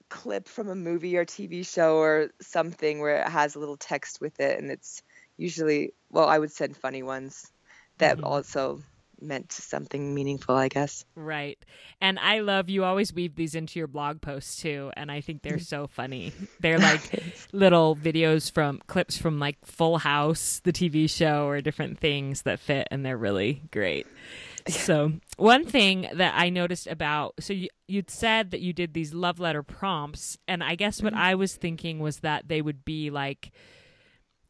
clip 0.08 0.48
from 0.48 0.68
a 0.68 0.74
movie 0.74 1.16
or 1.16 1.24
TV 1.24 1.66
show 1.66 1.96
or 1.96 2.30
something 2.40 3.00
where 3.00 3.22
it 3.22 3.28
has 3.28 3.54
a 3.54 3.58
little 3.58 3.76
text 3.76 4.20
with 4.20 4.40
it, 4.40 4.58
and 4.58 4.70
it's 4.70 5.02
usually 5.36 5.92
well, 6.10 6.28
I 6.28 6.38
would 6.38 6.52
send 6.52 6.76
funny 6.76 7.02
ones 7.02 7.50
that 7.98 8.16
mm-hmm. 8.16 8.26
also 8.26 8.82
meant 9.20 9.52
something 9.52 10.14
meaningful, 10.14 10.54
I 10.54 10.68
guess. 10.68 11.04
Right. 11.14 11.58
And 12.00 12.18
I 12.18 12.40
love 12.40 12.68
you 12.68 12.84
always 12.84 13.12
weave 13.12 13.34
these 13.34 13.54
into 13.54 13.78
your 13.78 13.88
blog 13.88 14.20
posts 14.20 14.60
too, 14.60 14.90
and 14.96 15.10
I 15.10 15.20
think 15.20 15.42
they're 15.42 15.58
so 15.58 15.86
funny. 15.86 16.32
They're 16.60 16.78
like 16.78 17.22
little 17.52 17.96
videos 17.96 18.50
from 18.52 18.80
clips 18.86 19.16
from 19.16 19.38
like 19.38 19.56
Full 19.64 19.98
House, 19.98 20.60
the 20.64 20.72
TV 20.72 21.08
show, 21.08 21.46
or 21.46 21.60
different 21.60 21.98
things 21.98 22.42
that 22.42 22.60
fit 22.60 22.88
and 22.90 23.04
they're 23.04 23.16
really 23.16 23.62
great. 23.70 24.06
So, 24.86 25.12
one 25.36 25.64
thing 25.64 26.08
that 26.14 26.34
I 26.36 26.50
noticed 26.50 26.86
about 26.86 27.34
so 27.40 27.52
you 27.52 27.68
you'd 27.86 28.10
said 28.10 28.50
that 28.50 28.60
you 28.60 28.72
did 28.72 28.94
these 28.94 29.14
love 29.14 29.38
letter 29.38 29.62
prompts 29.62 30.36
and 30.48 30.62
I 30.62 30.74
guess 30.74 31.02
what 31.02 31.12
mm-hmm. 31.12 31.22
I 31.22 31.34
was 31.36 31.54
thinking 31.54 32.00
was 32.00 32.18
that 32.18 32.48
they 32.48 32.60
would 32.62 32.84
be 32.84 33.10
like 33.10 33.52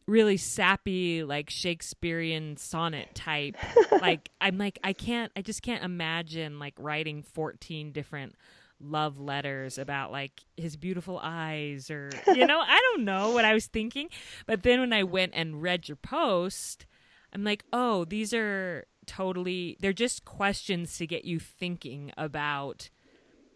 really 0.06 0.36
sappy 0.36 1.22
like 1.22 1.50
Shakespearean 1.50 2.56
sonnet 2.56 3.14
type. 3.14 3.56
like 4.00 4.30
I'm 4.40 4.56
like 4.56 4.78
I 4.82 4.92
can't 4.92 5.32
I 5.36 5.42
just 5.42 5.62
can't 5.62 5.84
imagine 5.84 6.58
like 6.58 6.74
writing 6.78 7.22
14 7.22 7.92
different 7.92 8.36
love 8.80 9.18
letters 9.18 9.78
about 9.78 10.12
like 10.12 10.32
his 10.56 10.76
beautiful 10.76 11.18
eyes 11.22 11.90
or 11.90 12.10
you 12.28 12.46
know, 12.46 12.60
I 12.60 12.80
don't 12.80 13.04
know 13.04 13.32
what 13.32 13.44
I 13.44 13.54
was 13.54 13.66
thinking. 13.66 14.08
But 14.46 14.62
then 14.62 14.80
when 14.80 14.92
I 14.92 15.02
went 15.02 15.32
and 15.34 15.62
read 15.62 15.88
your 15.88 15.96
post, 15.96 16.86
I'm 17.32 17.44
like, 17.44 17.64
"Oh, 17.72 18.04
these 18.04 18.32
are 18.32 18.86
totally 19.06 19.76
they're 19.80 19.92
just 19.92 20.24
questions 20.24 20.96
to 20.98 21.06
get 21.06 21.24
you 21.24 21.38
thinking 21.38 22.12
about 22.16 22.90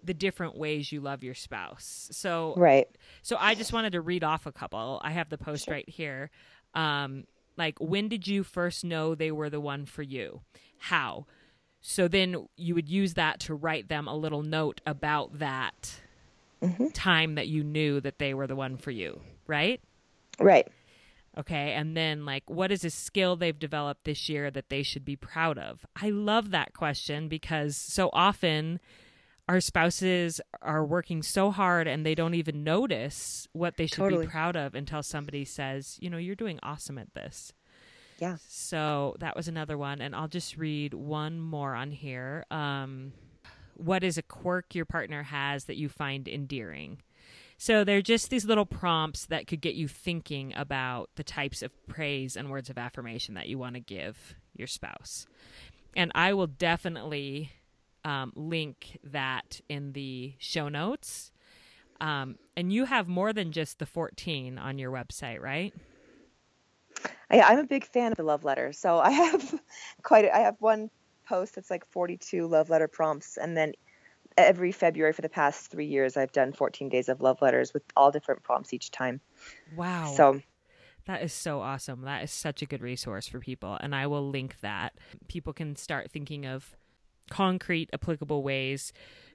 the 0.02 0.14
different 0.14 0.56
ways 0.56 0.90
you 0.92 1.00
love 1.00 1.22
your 1.22 1.34
spouse. 1.34 2.08
So 2.12 2.54
right. 2.56 2.88
So 3.22 3.36
I 3.38 3.54
just 3.54 3.72
wanted 3.72 3.92
to 3.92 4.00
read 4.00 4.24
off 4.24 4.46
a 4.46 4.52
couple. 4.52 5.00
I 5.04 5.10
have 5.10 5.28
the 5.28 5.38
post 5.38 5.66
sure. 5.66 5.74
right 5.74 5.88
here. 5.88 6.30
Um, 6.74 7.24
like 7.56 7.78
when 7.78 8.08
did 8.08 8.26
you 8.26 8.42
first 8.42 8.84
know 8.84 9.14
they 9.14 9.30
were 9.30 9.50
the 9.50 9.60
one 9.60 9.84
for 9.84 10.02
you? 10.02 10.40
How? 10.78 11.26
So 11.80 12.08
then 12.08 12.48
you 12.56 12.74
would 12.74 12.88
use 12.88 13.14
that 13.14 13.40
to 13.40 13.54
write 13.54 13.88
them 13.88 14.06
a 14.06 14.14
little 14.14 14.42
note 14.42 14.80
about 14.86 15.38
that 15.38 16.00
mm-hmm. 16.62 16.88
time 16.88 17.34
that 17.34 17.48
you 17.48 17.64
knew 17.64 18.00
that 18.00 18.18
they 18.18 18.34
were 18.34 18.46
the 18.46 18.56
one 18.56 18.76
for 18.76 18.90
you, 18.90 19.20
right? 19.46 19.80
Right. 20.38 20.68
Okay. 21.40 21.72
And 21.72 21.96
then, 21.96 22.24
like, 22.26 22.48
what 22.48 22.70
is 22.70 22.84
a 22.84 22.90
skill 22.90 23.36
they've 23.36 23.58
developed 23.58 24.04
this 24.04 24.28
year 24.28 24.50
that 24.50 24.68
they 24.68 24.82
should 24.82 25.04
be 25.04 25.16
proud 25.16 25.58
of? 25.58 25.86
I 26.00 26.10
love 26.10 26.50
that 26.50 26.74
question 26.74 27.28
because 27.28 27.76
so 27.76 28.10
often 28.12 28.78
our 29.48 29.60
spouses 29.60 30.40
are 30.62 30.84
working 30.84 31.22
so 31.22 31.50
hard 31.50 31.88
and 31.88 32.04
they 32.04 32.14
don't 32.14 32.34
even 32.34 32.62
notice 32.62 33.48
what 33.52 33.76
they 33.76 33.86
should 33.86 33.96
totally. 33.96 34.26
be 34.26 34.30
proud 34.30 34.54
of 34.54 34.74
until 34.74 35.02
somebody 35.02 35.44
says, 35.44 35.96
you 36.00 36.10
know, 36.10 36.18
you're 36.18 36.36
doing 36.36 36.60
awesome 36.62 36.98
at 36.98 37.14
this. 37.14 37.52
Yeah. 38.20 38.36
So 38.48 39.16
that 39.20 39.34
was 39.34 39.48
another 39.48 39.78
one. 39.78 40.00
And 40.00 40.14
I'll 40.14 40.28
just 40.28 40.58
read 40.58 40.92
one 40.92 41.40
more 41.40 41.74
on 41.74 41.90
here. 41.90 42.44
Um, 42.50 43.12
what 43.74 44.04
is 44.04 44.18
a 44.18 44.22
quirk 44.22 44.74
your 44.74 44.84
partner 44.84 45.22
has 45.22 45.64
that 45.64 45.76
you 45.76 45.88
find 45.88 46.28
endearing? 46.28 47.00
So 47.60 47.84
they're 47.84 48.00
just 48.00 48.30
these 48.30 48.46
little 48.46 48.64
prompts 48.64 49.26
that 49.26 49.46
could 49.46 49.60
get 49.60 49.74
you 49.74 49.86
thinking 49.86 50.54
about 50.56 51.10
the 51.16 51.22
types 51.22 51.60
of 51.60 51.70
praise 51.86 52.34
and 52.34 52.48
words 52.48 52.70
of 52.70 52.78
affirmation 52.78 53.34
that 53.34 53.48
you 53.48 53.58
want 53.58 53.74
to 53.74 53.80
give 53.80 54.34
your 54.56 54.66
spouse. 54.66 55.26
And 55.94 56.10
I 56.14 56.32
will 56.32 56.46
definitely 56.46 57.52
um, 58.02 58.32
link 58.34 58.98
that 59.04 59.60
in 59.68 59.92
the 59.92 60.32
show 60.38 60.70
notes. 60.70 61.32
Um, 62.00 62.38
and 62.56 62.72
you 62.72 62.86
have 62.86 63.08
more 63.08 63.34
than 63.34 63.52
just 63.52 63.78
the 63.78 63.84
14 63.84 64.56
on 64.56 64.78
your 64.78 64.90
website, 64.90 65.42
right? 65.42 65.74
I, 67.30 67.42
I'm 67.42 67.58
a 67.58 67.64
big 67.64 67.84
fan 67.84 68.12
of 68.12 68.16
the 68.16 68.24
love 68.24 68.42
letter. 68.42 68.72
So 68.72 69.00
I 69.00 69.10
have 69.10 69.60
quite, 70.02 70.24
a, 70.24 70.34
I 70.34 70.38
have 70.38 70.56
one 70.60 70.88
post 71.28 71.56
that's 71.56 71.70
like 71.70 71.84
42 71.84 72.46
love 72.46 72.70
letter 72.70 72.88
prompts. 72.88 73.36
And 73.36 73.54
then 73.54 73.74
every 74.46 74.72
February 74.72 75.12
for 75.12 75.22
the 75.22 75.28
past 75.28 75.70
three 75.70 75.86
years, 75.86 76.16
I've 76.16 76.32
done 76.32 76.52
14 76.52 76.88
days 76.88 77.08
of 77.08 77.20
love 77.20 77.40
letters 77.42 77.72
with 77.72 77.82
all 77.96 78.10
different 78.10 78.42
prompts 78.42 78.72
each 78.72 78.90
time. 78.90 79.20
Wow. 79.76 80.12
So 80.16 80.40
that 81.06 81.22
is 81.22 81.32
so 81.32 81.60
awesome. 81.60 82.02
That 82.02 82.22
is 82.22 82.30
such 82.30 82.62
a 82.62 82.66
good 82.66 82.82
resource 82.82 83.26
for 83.26 83.40
people. 83.40 83.76
And 83.80 83.94
I 83.94 84.06
will 84.06 84.28
link 84.28 84.60
that. 84.60 84.94
People 85.28 85.52
can 85.52 85.76
start 85.76 86.10
thinking 86.10 86.46
of 86.46 86.76
concrete, 87.30 87.90
applicable 87.92 88.42
ways 88.42 88.92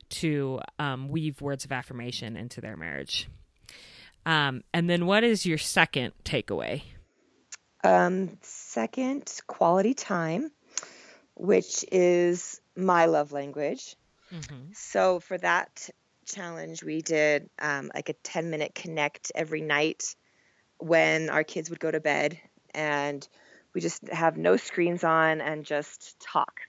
to 0.08 0.60
um, 0.78 1.10
weave 1.10 1.42
words 1.42 1.66
of 1.66 1.72
affirmation 1.72 2.38
into 2.38 2.62
their 2.62 2.78
marriage. 2.78 3.28
Um, 4.26 4.64
and 4.74 4.90
then, 4.90 5.06
what 5.06 5.24
is 5.24 5.46
your 5.46 5.58
second 5.58 6.14
takeaway? 6.24 6.82
Um, 7.84 8.38
second, 8.42 9.32
quality 9.46 9.94
time, 9.94 10.52
which 11.36 11.86
is 11.92 12.60
my 12.76 13.06
love 13.06 13.32
language. 13.32 13.96
Mm-hmm. 14.36 14.72
So, 14.74 15.20
for 15.20 15.38
that 15.38 15.90
challenge, 16.26 16.84
we 16.84 17.02
did 17.02 17.50
um, 17.60 17.92
like 17.94 18.10
a 18.10 18.14
10 18.14 18.50
minute 18.50 18.76
connect 18.76 19.32
every 19.36 19.62
night 19.62 20.16
when 20.78 21.30
our 21.30 21.44
kids 21.44 21.70
would 21.70 21.80
go 21.80 21.92
to 21.92 22.00
bed. 22.00 22.40
And 22.74 23.28
we 23.74 23.82
just 23.82 24.08
have 24.10 24.38
no 24.38 24.58
screens 24.58 25.04
on 25.04 25.42
and 25.42 25.66
just 25.66 26.20
talk 26.20 26.62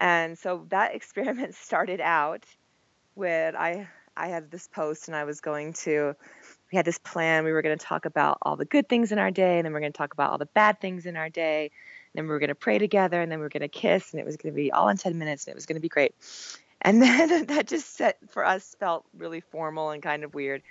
and 0.00 0.38
so 0.38 0.66
that 0.68 0.94
experiment 0.94 1.54
started 1.54 2.00
out 2.00 2.44
with 3.14 3.54
I 3.54 3.88
I 4.16 4.28
had 4.28 4.50
this 4.50 4.66
post 4.66 5.08
and 5.08 5.16
I 5.16 5.24
was 5.24 5.40
going 5.40 5.74
to 5.84 6.14
we 6.72 6.76
had 6.76 6.84
this 6.84 6.98
plan. 6.98 7.44
We 7.44 7.52
were 7.52 7.62
going 7.62 7.78
to 7.78 7.84
talk 7.84 8.04
about 8.04 8.38
all 8.42 8.56
the 8.56 8.66
good 8.66 8.88
things 8.90 9.10
in 9.10 9.18
our 9.18 9.30
day, 9.30 9.56
and 9.56 9.64
then 9.64 9.72
we 9.72 9.78
are 9.78 9.80
going 9.80 9.92
to 9.92 9.96
talk 9.96 10.12
about 10.12 10.32
all 10.32 10.38
the 10.38 10.46
bad 10.46 10.82
things 10.82 11.06
in 11.06 11.16
our 11.16 11.30
day. 11.30 11.62
And 11.62 11.70
then 12.14 12.24
we 12.24 12.28
were 12.28 12.38
going 12.38 12.48
to 12.48 12.54
pray 12.54 12.78
together, 12.78 13.22
and 13.22 13.32
then 13.32 13.38
we 13.38 13.44
were 13.44 13.48
going 13.48 13.62
to 13.62 13.68
kiss, 13.68 14.12
and 14.12 14.20
it 14.20 14.26
was 14.26 14.36
going 14.36 14.52
to 14.52 14.56
be 14.56 14.70
all 14.70 14.90
in 14.90 14.98
10 14.98 15.16
minutes, 15.16 15.46
and 15.46 15.52
it 15.52 15.54
was 15.54 15.64
going 15.64 15.76
to 15.76 15.80
be 15.80 15.88
great. 15.88 16.14
And 16.82 17.02
then 17.02 17.46
that 17.46 17.66
just 17.66 17.96
set 17.96 18.18
for 18.30 18.44
us 18.44 18.74
felt 18.78 19.04
really 19.16 19.40
formal 19.40 19.90
and 19.90 20.02
kind 20.02 20.24
of 20.24 20.34
weird. 20.34 20.62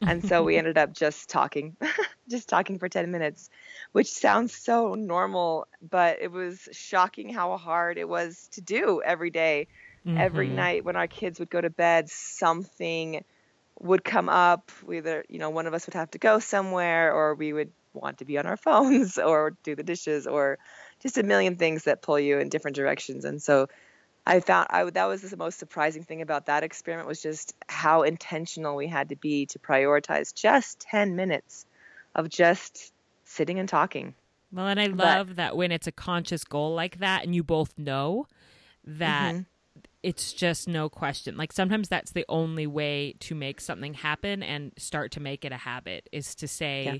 And 0.00 0.26
so 0.26 0.42
we 0.42 0.56
ended 0.58 0.78
up 0.78 0.92
just 0.92 1.28
talking, 1.28 1.76
just 2.28 2.48
talking 2.48 2.78
for 2.78 2.88
10 2.88 3.10
minutes, 3.10 3.50
which 3.92 4.08
sounds 4.08 4.54
so 4.54 4.94
normal, 4.94 5.66
but 5.82 6.18
it 6.20 6.30
was 6.30 6.68
shocking 6.72 7.30
how 7.30 7.56
hard 7.56 7.98
it 7.98 8.08
was 8.08 8.48
to 8.52 8.60
do 8.60 9.02
every 9.04 9.30
day. 9.30 9.68
Mm-hmm. 10.06 10.18
Every 10.18 10.48
night 10.48 10.84
when 10.84 10.94
our 10.94 11.08
kids 11.08 11.40
would 11.40 11.50
go 11.50 11.60
to 11.60 11.70
bed, 11.70 12.08
something 12.08 13.24
would 13.80 14.04
come 14.04 14.28
up. 14.28 14.70
Either, 14.90 15.24
you 15.28 15.40
know, 15.40 15.50
one 15.50 15.66
of 15.66 15.74
us 15.74 15.86
would 15.86 15.94
have 15.94 16.12
to 16.12 16.18
go 16.18 16.38
somewhere 16.38 17.12
or 17.12 17.34
we 17.34 17.52
would 17.52 17.72
want 17.92 18.18
to 18.18 18.24
be 18.24 18.38
on 18.38 18.46
our 18.46 18.56
phones 18.56 19.18
or 19.18 19.56
do 19.64 19.74
the 19.74 19.82
dishes 19.82 20.26
or 20.26 20.58
just 21.00 21.18
a 21.18 21.22
million 21.22 21.56
things 21.56 21.84
that 21.84 22.02
pull 22.02 22.20
you 22.20 22.38
in 22.38 22.48
different 22.48 22.76
directions. 22.76 23.24
And 23.24 23.42
so 23.42 23.68
I 24.26 24.40
found 24.40 24.66
I 24.70 24.84
that 24.84 25.04
was 25.04 25.22
the 25.22 25.36
most 25.36 25.58
surprising 25.58 26.02
thing 26.02 26.20
about 26.20 26.46
that 26.46 26.64
experiment 26.64 27.06
was 27.06 27.22
just 27.22 27.54
how 27.68 28.02
intentional 28.02 28.74
we 28.74 28.88
had 28.88 29.10
to 29.10 29.16
be 29.16 29.46
to 29.46 29.58
prioritize 29.58 30.34
just 30.34 30.80
10 30.80 31.14
minutes 31.14 31.64
of 32.14 32.28
just 32.28 32.92
sitting 33.24 33.58
and 33.60 33.68
talking. 33.68 34.14
Well, 34.52 34.66
and 34.66 34.80
I 34.80 34.86
love 34.86 35.28
but, 35.28 35.36
that 35.36 35.56
when 35.56 35.70
it's 35.70 35.86
a 35.86 35.92
conscious 35.92 36.44
goal 36.44 36.74
like 36.74 36.98
that 36.98 37.24
and 37.24 37.34
you 37.34 37.44
both 37.44 37.78
know 37.78 38.26
that 38.84 39.34
mm-hmm. 39.34 39.42
it's 40.02 40.32
just 40.32 40.66
no 40.66 40.88
question. 40.88 41.36
Like 41.36 41.52
sometimes 41.52 41.88
that's 41.88 42.12
the 42.12 42.24
only 42.28 42.66
way 42.66 43.14
to 43.20 43.34
make 43.34 43.60
something 43.60 43.94
happen 43.94 44.42
and 44.42 44.72
start 44.76 45.12
to 45.12 45.20
make 45.20 45.44
it 45.44 45.52
a 45.52 45.56
habit 45.56 46.08
is 46.10 46.34
to 46.36 46.48
say 46.48 46.84
yeah. 46.84 46.96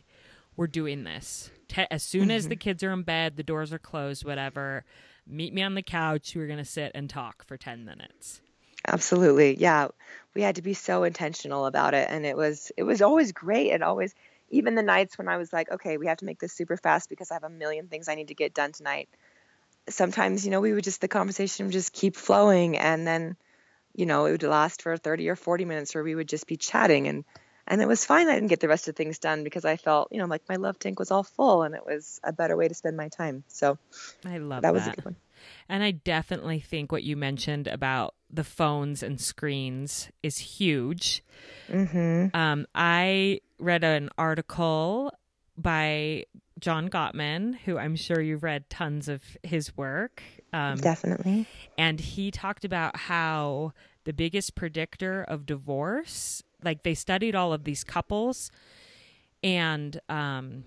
we're 0.57 0.67
doing 0.69 1.03
this. 1.03 1.51
as 1.91 2.05
soon 2.05 2.23
mm-hmm. 2.23 2.31
as 2.33 2.49
the 2.49 2.57
kids 2.57 2.85
are 2.85 2.93
in 2.93 3.03
bed, 3.03 3.37
the 3.37 3.43
doors 3.43 3.73
are 3.73 3.79
closed, 3.81 4.25
whatever 4.25 4.85
meet 5.27 5.53
me 5.53 5.63
on 5.63 5.75
the 5.75 5.83
couch. 5.83 6.33
We're 6.35 6.47
going 6.47 6.59
to 6.59 6.65
sit 6.65 6.93
and 6.95 7.09
talk 7.11 7.45
for 7.45 7.57
10 7.57 7.85
minutes. 7.85 8.41
Absolutely. 8.87 9.57
Yeah. 9.59 9.89
We 10.35 10.43
had 10.43 10.57
to 10.57 10.63
be 10.63 10.75
so 10.75 11.05
intentional 11.05 11.67
about 11.67 11.95
it. 11.95 12.09
And 12.11 12.25
it 12.25 12.37
was, 12.37 12.71
it 12.77 12.85
was 12.85 13.03
always 13.03 13.33
great. 13.33 13.73
And 13.73 13.83
always, 13.83 14.15
even 14.51 14.75
the 14.75 14.83
nights 14.83 15.19
when 15.19 15.29
I 15.29 15.37
was 15.39 15.53
like, 15.53 15.71
okay, 15.71 15.97
we 15.97 16.07
have 16.07 16.19
to 16.19 16.25
make 16.25 16.39
this 16.39 16.53
super 16.53 16.77
fast 16.77 17.09
because 17.09 17.31
I 17.31 17.35
have 17.35 17.45
a 17.45 17.51
million 17.51 17.89
things 17.89 18.09
I 18.09 18.15
need 18.15 18.29
to 18.29 18.35
get 18.35 18.55
done 18.55 18.73
tonight. 18.73 19.09
Sometimes, 19.89 20.45
you 20.45 20.51
know, 20.51 20.61
we 20.61 20.73
would 20.73 20.85
just, 20.85 21.01
the 21.01 21.09
conversation 21.09 21.67
would 21.67 21.73
just 21.73 21.93
keep 21.93 22.17
flowing. 22.17 22.77
And 22.77 23.07
then, 23.07 23.37
you 23.95 24.07
know, 24.07 24.27
it 24.27 24.33
would 24.33 24.43
last 24.45 24.83
for 24.83 24.97
30 24.97 25.29
or 25.29 25.37
40 25.37 25.65
minutes 25.65 25.95
where 25.95 26.05
we 26.05 26.15
would 26.15 26.29
just 26.29 26.47
be 26.47 26.57
chatting 26.57 27.09
and, 27.09 27.25
and 27.67 27.83
it 27.83 27.89
was 27.89 28.05
fine. 28.05 28.29
I 28.29 28.35
didn't 28.35 28.49
get 28.49 28.61
the 28.61 28.69
rest 28.69 28.89
of 28.89 28.97
things 28.97 29.19
done 29.19 29.45
because 29.45 29.65
I 29.65 29.77
felt, 29.77 30.09
you 30.13 30.19
know, 30.19 30.27
like 30.27 30.43
my 30.49 30.57
love 30.57 30.79
tank 30.79 30.99
was 30.99 31.11
all 31.11 31.23
full 31.23 31.63
and 31.63 31.75
it 31.75 31.85
was 31.85 32.21
a 32.23 32.33
better 32.33 32.57
way 32.57 32.69
to 32.69 32.75
spend 32.75 32.97
my 32.97 33.09
time. 33.09 33.45
So 33.49 33.79
I 34.25 34.39
love 34.39 34.63
that. 34.63 34.69
That 34.69 34.75
was 34.75 34.87
a 34.87 34.91
good 34.91 35.05
one. 35.05 35.17
And 35.69 35.83
I 35.83 35.91
definitely 35.91 36.61
think 36.61 36.93
what 36.93 37.03
you 37.03 37.17
mentioned 37.17 37.67
about 37.67 38.15
the 38.31 38.45
phones 38.45 39.03
and 39.03 39.21
screens 39.21 40.11
is 40.23 40.39
huge. 40.39 41.23
Mm-hmm. 41.69 42.37
Um, 42.37 42.67
I 42.75 43.41
read 43.59 43.85
an 43.85 44.11
article 44.19 45.13
by 45.57 46.25
John 46.59 46.89
Gottman, 46.89 47.57
who 47.65 47.79
I'm 47.79 47.97
sure 47.97 48.21
you've 48.21 48.43
read 48.43 48.69
tons 48.71 49.09
of 49.09 49.23
his 49.43 49.77
work. 49.77 50.23
Um, 50.53 50.79
Definitely. 50.79 51.47
And 51.77 52.01
he 52.01 52.31
talked 52.31 52.65
about 52.65 52.97
how 52.97 53.73
the 54.05 54.13
biggest 54.13 54.55
predictor 54.55 55.23
of 55.23 55.47
divorce 55.47 56.43
like 56.67 56.83
they 56.83 56.95
studied 56.95 57.35
all 57.35 57.55
of 57.55 57.65
these 57.65 57.83
couples 57.85 58.51
and 59.43 59.99
um, 60.11 60.65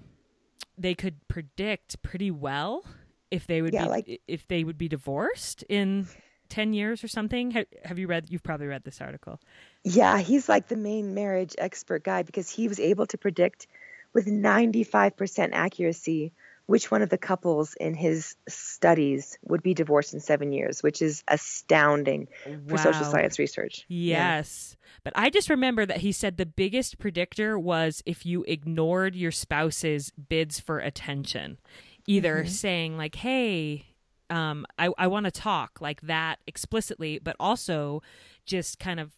they 0.78 0.96
could 0.96 1.28
predict 1.28 2.02
pretty 2.02 2.32
well 2.32 2.84
if 3.30 3.46
they 3.46 3.62
would 3.62 3.74
yeah, 3.74 3.84
be 3.84 3.90
like, 3.90 4.22
if 4.28 4.48
they 4.48 4.64
would 4.64 4.78
be 4.78 4.88
divorced 4.88 5.64
in 5.70 6.08
10 6.48 6.74
years 6.74 7.04
or 7.04 7.08
something. 7.08 7.52
Have, 7.52 7.66
have 7.86 8.00
you 8.00 8.08
read 8.08 8.30
you've 8.30 8.42
probably 8.42 8.68
read 8.68 8.84
this 8.84 9.02
article. 9.02 9.40
Yeah 9.84 10.20
he's 10.20 10.50
like 10.50 10.68
the 10.68 10.78
main 10.78 11.14
marriage 11.14 11.54
expert 11.58 12.04
guy 12.04 12.24
because 12.24 12.50
he 12.50 12.68
was 12.68 12.80
able 12.80 13.06
to 13.08 13.18
predict 13.18 13.68
with 14.14 14.26
95% 14.26 15.50
accuracy 15.54 16.32
which 16.70 16.92
one 16.92 17.02
of 17.02 17.10
the 17.10 17.18
couples 17.18 17.74
in 17.80 17.96
his 17.96 18.36
studies 18.48 19.40
would 19.42 19.64
be 19.64 19.74
divorced 19.74 20.14
in 20.14 20.20
seven 20.20 20.54
years, 20.54 20.84
which 20.84 21.02
is 21.02 21.24
astounding 21.28 22.28
for 22.68 22.78
social 22.78 23.06
science 23.06 23.40
research. 23.40 23.86
Yes. 23.88 24.76
Yeah. 24.78 25.00
But 25.04 25.14
I 25.16 25.32
just 25.32 25.50
remember 25.50 25.88
that 25.88 25.98
he 25.98 26.12
said 26.12 26.38
the 26.38 26.46
biggest 26.46 27.00
predictor 27.00 27.58
was 27.58 28.04
if 28.06 28.24
you 28.24 28.46
ignored 28.48 29.16
your 29.16 29.32
spouse's 29.32 30.12
bids 30.12 30.60
for 30.60 30.78
attention, 30.78 31.58
either 32.06 32.42
mm-hmm. 32.42 32.50
saying, 32.50 32.98
like, 32.98 33.16
hey, 33.16 33.88
um, 34.30 34.68
I, 34.78 34.90
I 34.96 35.08
want 35.08 35.26
to 35.26 35.32
talk 35.32 35.80
like 35.82 36.02
that 36.02 36.38
explicitly, 36.46 37.18
but 37.18 37.36
also 37.40 38.04
just 38.46 38.78
kind 38.78 39.00
of 39.00 39.12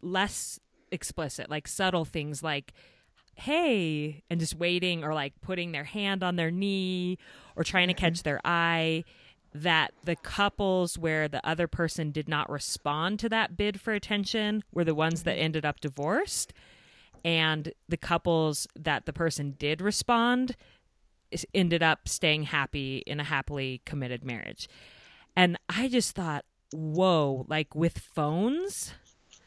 less 0.00 0.60
explicit, 0.92 1.50
like 1.50 1.66
subtle 1.66 2.04
things 2.04 2.40
like, 2.44 2.72
hey, 3.38 4.22
and 4.28 4.40
just 4.40 4.56
waiting 4.56 5.04
or 5.04 5.14
like 5.14 5.40
putting 5.40 5.72
their 5.72 5.84
hand 5.84 6.22
on 6.22 6.36
their 6.36 6.50
knee 6.50 7.18
or 7.56 7.64
trying 7.64 7.88
to 7.88 7.94
mm-hmm. 7.94 8.04
catch 8.04 8.22
their 8.22 8.40
eye. 8.44 9.04
That 9.54 9.92
the 10.04 10.16
couples 10.16 10.98
where 10.98 11.26
the 11.26 11.44
other 11.46 11.66
person 11.66 12.10
did 12.10 12.28
not 12.28 12.50
respond 12.50 13.18
to 13.20 13.30
that 13.30 13.56
bid 13.56 13.80
for 13.80 13.94
attention 13.94 14.62
were 14.72 14.84
the 14.84 14.94
ones 14.94 15.22
that 15.22 15.36
mm-hmm. 15.36 15.44
ended 15.44 15.64
up 15.64 15.80
divorced. 15.80 16.52
And 17.24 17.72
the 17.88 17.96
couples 17.96 18.68
that 18.76 19.06
the 19.06 19.12
person 19.12 19.54
did 19.58 19.80
respond 19.80 20.54
ended 21.54 21.82
up 21.82 22.08
staying 22.08 22.44
happy 22.44 23.02
in 23.06 23.20
a 23.20 23.24
happily 23.24 23.80
committed 23.84 24.24
marriage. 24.24 24.68
And 25.34 25.58
I 25.68 25.88
just 25.88 26.14
thought, 26.14 26.44
whoa, 26.72 27.46
like 27.48 27.74
with 27.74 27.98
phones, 27.98 28.92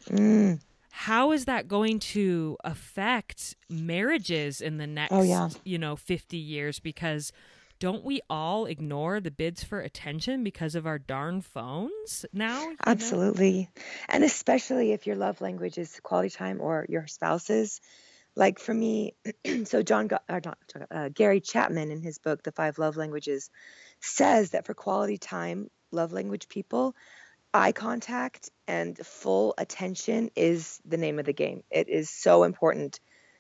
mm 0.09 0.59
how 0.91 1.31
is 1.31 1.45
that 1.45 1.67
going 1.67 1.99
to 1.99 2.57
affect 2.63 3.55
marriages 3.69 4.61
in 4.61 4.77
the 4.77 4.87
next 4.87 5.13
oh, 5.13 5.21
yeah. 5.21 5.49
you 5.63 5.77
know 5.77 5.95
50 5.95 6.37
years 6.37 6.79
because 6.79 7.31
don't 7.79 8.03
we 8.03 8.21
all 8.29 8.67
ignore 8.67 9.19
the 9.19 9.31
bids 9.31 9.63
for 9.63 9.79
attention 9.79 10.43
because 10.43 10.75
of 10.75 10.85
our 10.85 10.99
darn 10.99 11.41
phones 11.41 12.25
now 12.31 12.71
absolutely 12.85 13.69
know? 13.75 13.83
and 14.09 14.23
especially 14.23 14.91
if 14.91 15.07
your 15.07 15.15
love 15.15 15.41
language 15.41 15.77
is 15.77 15.99
quality 16.03 16.29
time 16.29 16.61
or 16.61 16.85
your 16.89 17.07
spouse's 17.07 17.81
like 18.35 18.59
for 18.59 18.73
me 18.73 19.15
so 19.65 19.81
john, 19.81 20.09
uh, 20.29 20.39
uh, 20.91 21.09
gary 21.09 21.39
chapman 21.39 21.89
in 21.89 22.01
his 22.01 22.19
book 22.19 22.43
the 22.43 22.51
five 22.51 22.77
love 22.77 22.97
languages 22.97 23.49
says 23.99 24.51
that 24.51 24.65
for 24.65 24.73
quality 24.73 25.17
time 25.17 25.69
love 25.91 26.11
language 26.11 26.47
people 26.47 26.95
eye 27.53 27.71
contact 27.71 28.49
and 28.67 28.97
full 28.97 29.53
attention 29.57 30.31
is 30.35 30.79
the 30.85 30.97
name 30.97 31.19
of 31.19 31.25
the 31.25 31.33
game. 31.33 31.63
It 31.69 31.89
is 31.89 32.09
so 32.09 32.43
important 32.43 32.99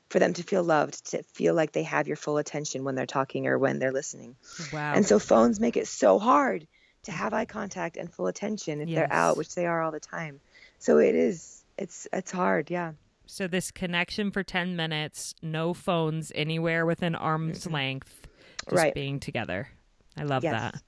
for 0.09 0.19
them 0.19 0.33
to 0.33 0.43
feel 0.43 0.63
loved, 0.63 1.11
to 1.11 1.23
feel 1.23 1.53
like 1.53 1.71
they 1.71 1.83
have 1.83 2.07
your 2.07 2.17
full 2.17 2.37
attention 2.37 2.83
when 2.83 2.95
they're 2.95 3.05
talking 3.05 3.47
or 3.47 3.57
when 3.57 3.79
they're 3.79 3.93
listening. 3.93 4.35
Wow. 4.73 4.93
And 4.93 5.05
so 5.05 5.19
phones 5.19 5.59
make 5.59 5.77
it 5.77 5.87
so 5.87 6.19
hard 6.19 6.67
to 7.03 7.11
have 7.11 7.33
eye 7.33 7.45
contact 7.45 7.97
and 7.97 8.11
full 8.11 8.27
attention 8.27 8.81
if 8.81 8.89
yes. 8.89 8.97
they're 8.97 9.13
out, 9.13 9.37
which 9.37 9.55
they 9.55 9.65
are 9.65 9.81
all 9.81 9.91
the 9.91 10.01
time. 10.01 10.41
So 10.79 10.97
it 10.97 11.15
is 11.15 11.63
it's 11.77 12.07
it's 12.11 12.31
hard, 12.31 12.69
yeah. 12.69 12.91
So 13.25 13.47
this 13.47 13.71
connection 13.71 14.31
for 14.31 14.43
10 14.43 14.75
minutes, 14.75 15.33
no 15.41 15.73
phones 15.73 16.33
anywhere 16.35 16.85
within 16.85 17.15
arm's 17.15 17.65
length, 17.65 18.27
just 18.69 18.75
right. 18.75 18.93
being 18.93 19.21
together. 19.21 19.69
I 20.17 20.23
love 20.23 20.43
yes. 20.43 20.53
that. 20.53 20.81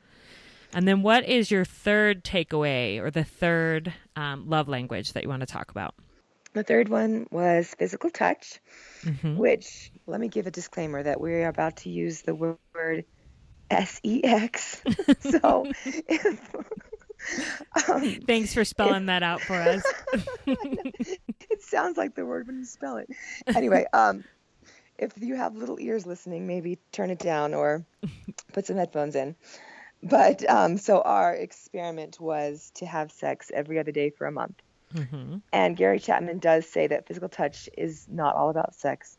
And 0.74 0.88
then, 0.88 1.02
what 1.04 1.26
is 1.26 1.52
your 1.52 1.66
third 1.66 2.24
takeaway 2.24 3.00
or 3.00 3.12
the 3.12 3.24
third 3.24 3.94
um, 4.16 4.50
love 4.50 4.68
language 4.68 5.14
that 5.14 5.24
you 5.24 5.30
want 5.30 5.42
to 5.42 5.46
talk 5.46 5.72
about? 5.72 5.96
The 6.54 6.64
third 6.64 6.90
one 6.90 7.28
was 7.32 7.74
physical 7.78 8.10
touch, 8.10 8.60
mm-hmm. 9.04 9.38
which 9.38 9.92
let 10.06 10.20
me 10.20 10.28
give 10.28 10.48
a 10.48 10.52
disclaimer 10.52 11.02
that 11.02 11.20
we 11.20 11.34
are 11.34 11.48
about 11.48 11.78
to 11.78 11.90
use 11.90 12.22
the 12.22 12.36
word 12.36 13.06
sex. 13.72 14.82
so, 15.20 15.66
if, 15.86 16.56
um, 17.90 18.20
thanks 18.28 18.54
for 18.54 18.64
spelling 18.64 19.04
if, 19.04 19.08
that 19.08 19.24
out 19.24 19.42
for 19.42 19.56
us. 19.56 19.84
it 20.48 21.62
sounds 21.62 21.98
like 21.98 22.16
the 22.16 22.26
word 22.26 22.48
when 22.48 22.60
you 22.60 22.66
spell 22.66 22.98
it. 22.98 23.10
Anyway, 23.56 23.86
um, 23.94 24.24
if 24.98 25.14
you 25.18 25.36
have 25.36 25.56
little 25.56 25.80
ears 25.80 26.06
listening, 26.06 26.48
maybe 26.48 26.78
turn 26.92 27.10
it 27.10 27.20
down 27.20 27.54
or 27.54 27.86
put 28.54 28.66
some 28.66 28.78
headphones 28.78 29.16
in. 29.16 29.36
But 30.04 30.48
um, 30.50 30.78
so 30.78 31.02
our 31.02 31.34
experiment 31.34 32.20
was 32.20 32.72
to 32.76 32.86
have 32.86 33.12
sex 33.12 33.52
every 33.54 33.80
other 33.80 33.92
day 33.92 34.10
for 34.10 34.28
a 34.28 34.32
month. 34.32 34.62
Mm-hmm. 34.94 35.38
And 35.52 35.78
Gary 35.78 36.00
Chapman 36.00 36.40
does 36.40 36.68
say 36.68 36.88
that 36.88 37.08
physical 37.08 37.30
touch 37.30 37.70
is 37.78 38.06
not 38.10 38.36
all 38.36 38.50
about 38.50 38.76
sex. 38.76 39.18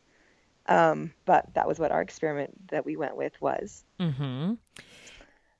Um, 0.67 1.13
but 1.25 1.53
that 1.55 1.67
was 1.67 1.79
what 1.79 1.91
our 1.91 2.01
experiment 2.01 2.69
that 2.69 2.85
we 2.85 2.97
went 2.97 3.15
with 3.15 3.33
was. 3.41 3.83
Mm-hmm. 3.99 4.53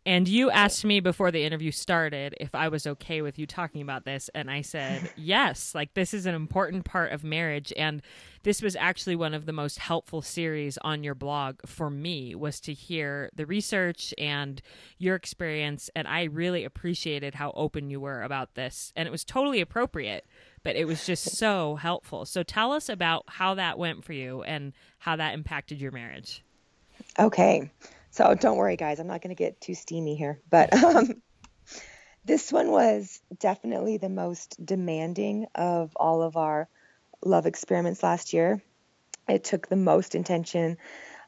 And 0.06 0.28
you 0.28 0.52
asked 0.52 0.86
me 0.86 1.00
before 1.00 1.32
the 1.32 1.44
interview 1.44 1.72
started 1.72 2.36
if 2.40 2.54
I 2.54 2.68
was 2.68 2.86
okay 2.86 3.24
with 3.24 3.40
you 3.40 3.48
talking 3.48 3.82
about 3.82 4.06
this. 4.06 4.30
And 4.36 4.52
I 4.52 4.62
said, 4.62 5.10
yes, 5.18 5.74
like 5.74 5.96
this 5.96 6.14
is 6.14 6.28
an 6.28 6.36
important 6.36 6.86
part 6.86 7.12
of 7.12 7.24
marriage. 7.24 7.74
And 7.76 8.04
this 8.44 8.62
was 8.62 8.76
actually 8.76 9.16
one 9.16 9.34
of 9.34 9.48
the 9.48 9.52
most 9.52 9.80
helpful 9.80 10.22
series 10.22 10.78
on 10.84 11.04
your 11.04 11.16
blog 11.16 11.56
for 11.66 11.90
me 11.90 12.36
was 12.36 12.60
to 12.62 12.74
hear 12.74 13.32
the 13.36 13.48
research 13.48 14.14
and 14.20 14.62
your 15.00 15.16
experience. 15.16 15.90
And 15.96 16.08
I 16.08 16.26
really 16.26 16.64
appreciated 16.64 17.34
how 17.34 17.52
open 17.56 17.90
you 17.90 18.00
were 18.00 18.22
about 18.22 18.54
this. 18.54 18.94
And 18.96 19.08
it 19.08 19.12
was 19.12 19.26
totally 19.26 19.60
appropriate, 19.60 20.28
but 20.62 20.76
it 20.76 20.86
was 20.86 21.04
just 21.08 21.36
so 21.36 21.78
helpful. 21.78 22.26
So 22.26 22.44
tell 22.44 22.72
us 22.72 22.90
about 22.90 23.24
how 23.28 23.56
that 23.56 23.80
went 23.80 24.06
for 24.06 24.14
you 24.14 24.44
and 24.44 24.74
how 25.00 25.16
that 25.16 25.34
impacted 25.34 25.82
your 25.82 25.92
marriage. 25.92 26.44
Okay. 27.18 27.72
So 28.16 28.34
don't 28.34 28.56
worry, 28.56 28.78
guys. 28.78 29.02
I'm 29.02 29.08
not 29.08 29.22
going 29.22 29.36
to 29.36 29.44
get 29.44 29.60
too 29.60 29.74
steamy 29.74 30.16
here. 30.16 30.40
But 30.50 30.74
um, 30.82 31.22
this 32.24 32.50
one 32.50 32.72
was 32.72 33.20
definitely 33.38 33.98
the 33.98 34.08
most 34.08 34.56
demanding 34.66 35.48
of 35.54 35.92
all 35.98 36.22
of 36.22 36.38
our 36.38 36.70
love 37.26 37.46
experiments 37.46 38.02
last 38.04 38.32
year. 38.32 38.64
It 39.28 39.44
took 39.44 39.68
the 39.68 39.76
most 39.76 40.16
intention, 40.16 40.78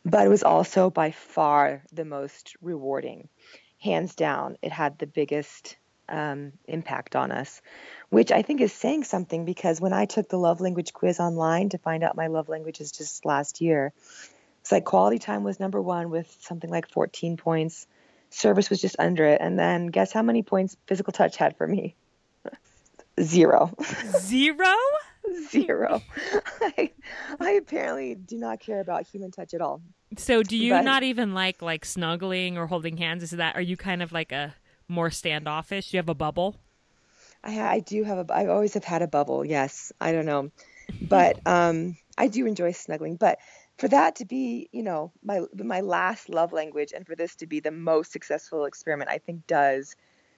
but 0.06 0.26
it 0.26 0.30
was 0.30 0.43
also 0.43 0.89
by 0.89 1.12
far 1.12 1.84
the 1.91 2.06
most 2.06 2.56
rewarding. 2.62 3.28
Hands 3.80 4.15
down, 4.15 4.58
it 4.62 4.71
had 4.71 4.97
the 4.97 5.08
biggest 5.08 5.76
um, 6.08 6.54
impact 6.69 7.17
on 7.17 7.34
us, 7.34 7.62
which 8.08 8.32
I 8.32 8.43
think 8.43 8.62
is 8.62 8.71
saying 8.71 9.04
something 9.04 9.43
because 9.43 9.82
when 9.82 9.91
I 9.91 10.06
took 10.06 10.30
the 10.30 10.39
love 10.39 10.62
language 10.62 10.93
quiz 10.93 11.19
online 11.19 11.67
to 11.69 11.78
find 11.80 12.02
out 12.02 12.15
my 12.15 12.28
love 12.28 12.47
languages 12.47 12.93
just 12.93 13.26
last 13.26 13.60
year, 13.60 13.91
it's 14.67 14.71
like 14.73 14.84
quality 14.84 15.17
time 15.17 15.45
was 15.45 15.62
number 15.62 15.82
one 15.82 16.10
with 16.10 16.36
something 16.41 16.69
like 16.69 16.91
14 16.91 17.38
points. 17.38 17.88
Service 18.32 18.69
was 18.69 18.82
just 18.82 18.97
under 18.99 19.23
it. 19.23 19.39
And 19.39 19.58
then 19.58 19.88
guess 19.88 20.12
how 20.12 20.21
many 20.21 20.43
points 20.43 20.75
physical 20.88 21.13
touch 21.13 21.38
had 21.38 21.56
for 21.56 21.65
me? 21.65 21.95
Zero. 23.21 23.71
Zero? 24.19 24.73
Zero. 25.49 26.01
I, 26.60 26.91
I 27.39 27.51
apparently 27.51 28.15
do 28.15 28.38
not 28.38 28.60
care 28.60 28.82
about 28.82 29.08
human 29.08 29.32
touch 29.32 29.53
at 29.53 29.62
all. 29.62 29.82
So 30.17 30.43
do 30.43 30.58
you 30.58 30.73
but, 30.73 30.82
not 30.84 31.03
even 31.03 31.34
like 31.34 31.62
like 31.62 31.86
snuggling 31.86 32.58
or 32.58 32.67
holding 32.67 32.97
hands? 32.97 33.23
Is 33.23 33.32
that 33.32 33.56
are 33.56 33.62
you 33.62 33.77
kind 33.77 34.03
of 34.03 34.12
like 34.12 34.34
a 34.34 34.53
more 34.89 35.10
standoffish? 35.10 35.91
Do 35.91 35.95
you 35.95 35.99
have 35.99 36.10
a 36.10 36.13
bubble? 36.13 36.58
I, 37.41 37.62
I 37.62 37.80
do 37.80 38.03
have 38.03 38.30
a. 38.30 38.34
I 38.34 38.47
always 38.47 38.73
have 38.73 38.84
had 38.84 39.01
a 39.01 39.08
bubble. 39.08 39.45
Yes, 39.45 39.93
I 40.01 40.12
don't 40.12 40.25
know, 40.25 40.51
but 41.01 41.39
um, 41.47 41.95
I 42.17 42.27
do 42.27 42.45
enjoy 42.45 42.73
snuggling. 42.73 43.15
But 43.15 43.39
for 43.78 43.88
that 43.88 44.18
to 44.18 44.26
be, 44.26 44.70
you 44.72 44.84
know, 44.84 45.12
my 45.24 45.42
my 45.54 45.82
last 45.82 46.30
love 46.30 46.52
language, 46.52 46.94
and 46.96 47.06
for 47.06 47.16
this 47.16 47.36
to 47.36 47.48
be 47.48 47.60
the 47.60 47.72
most 47.72 48.12
successful 48.12 48.66
experiment, 48.66 49.10
I 49.10 49.20
think 49.20 49.48
does 49.48 49.96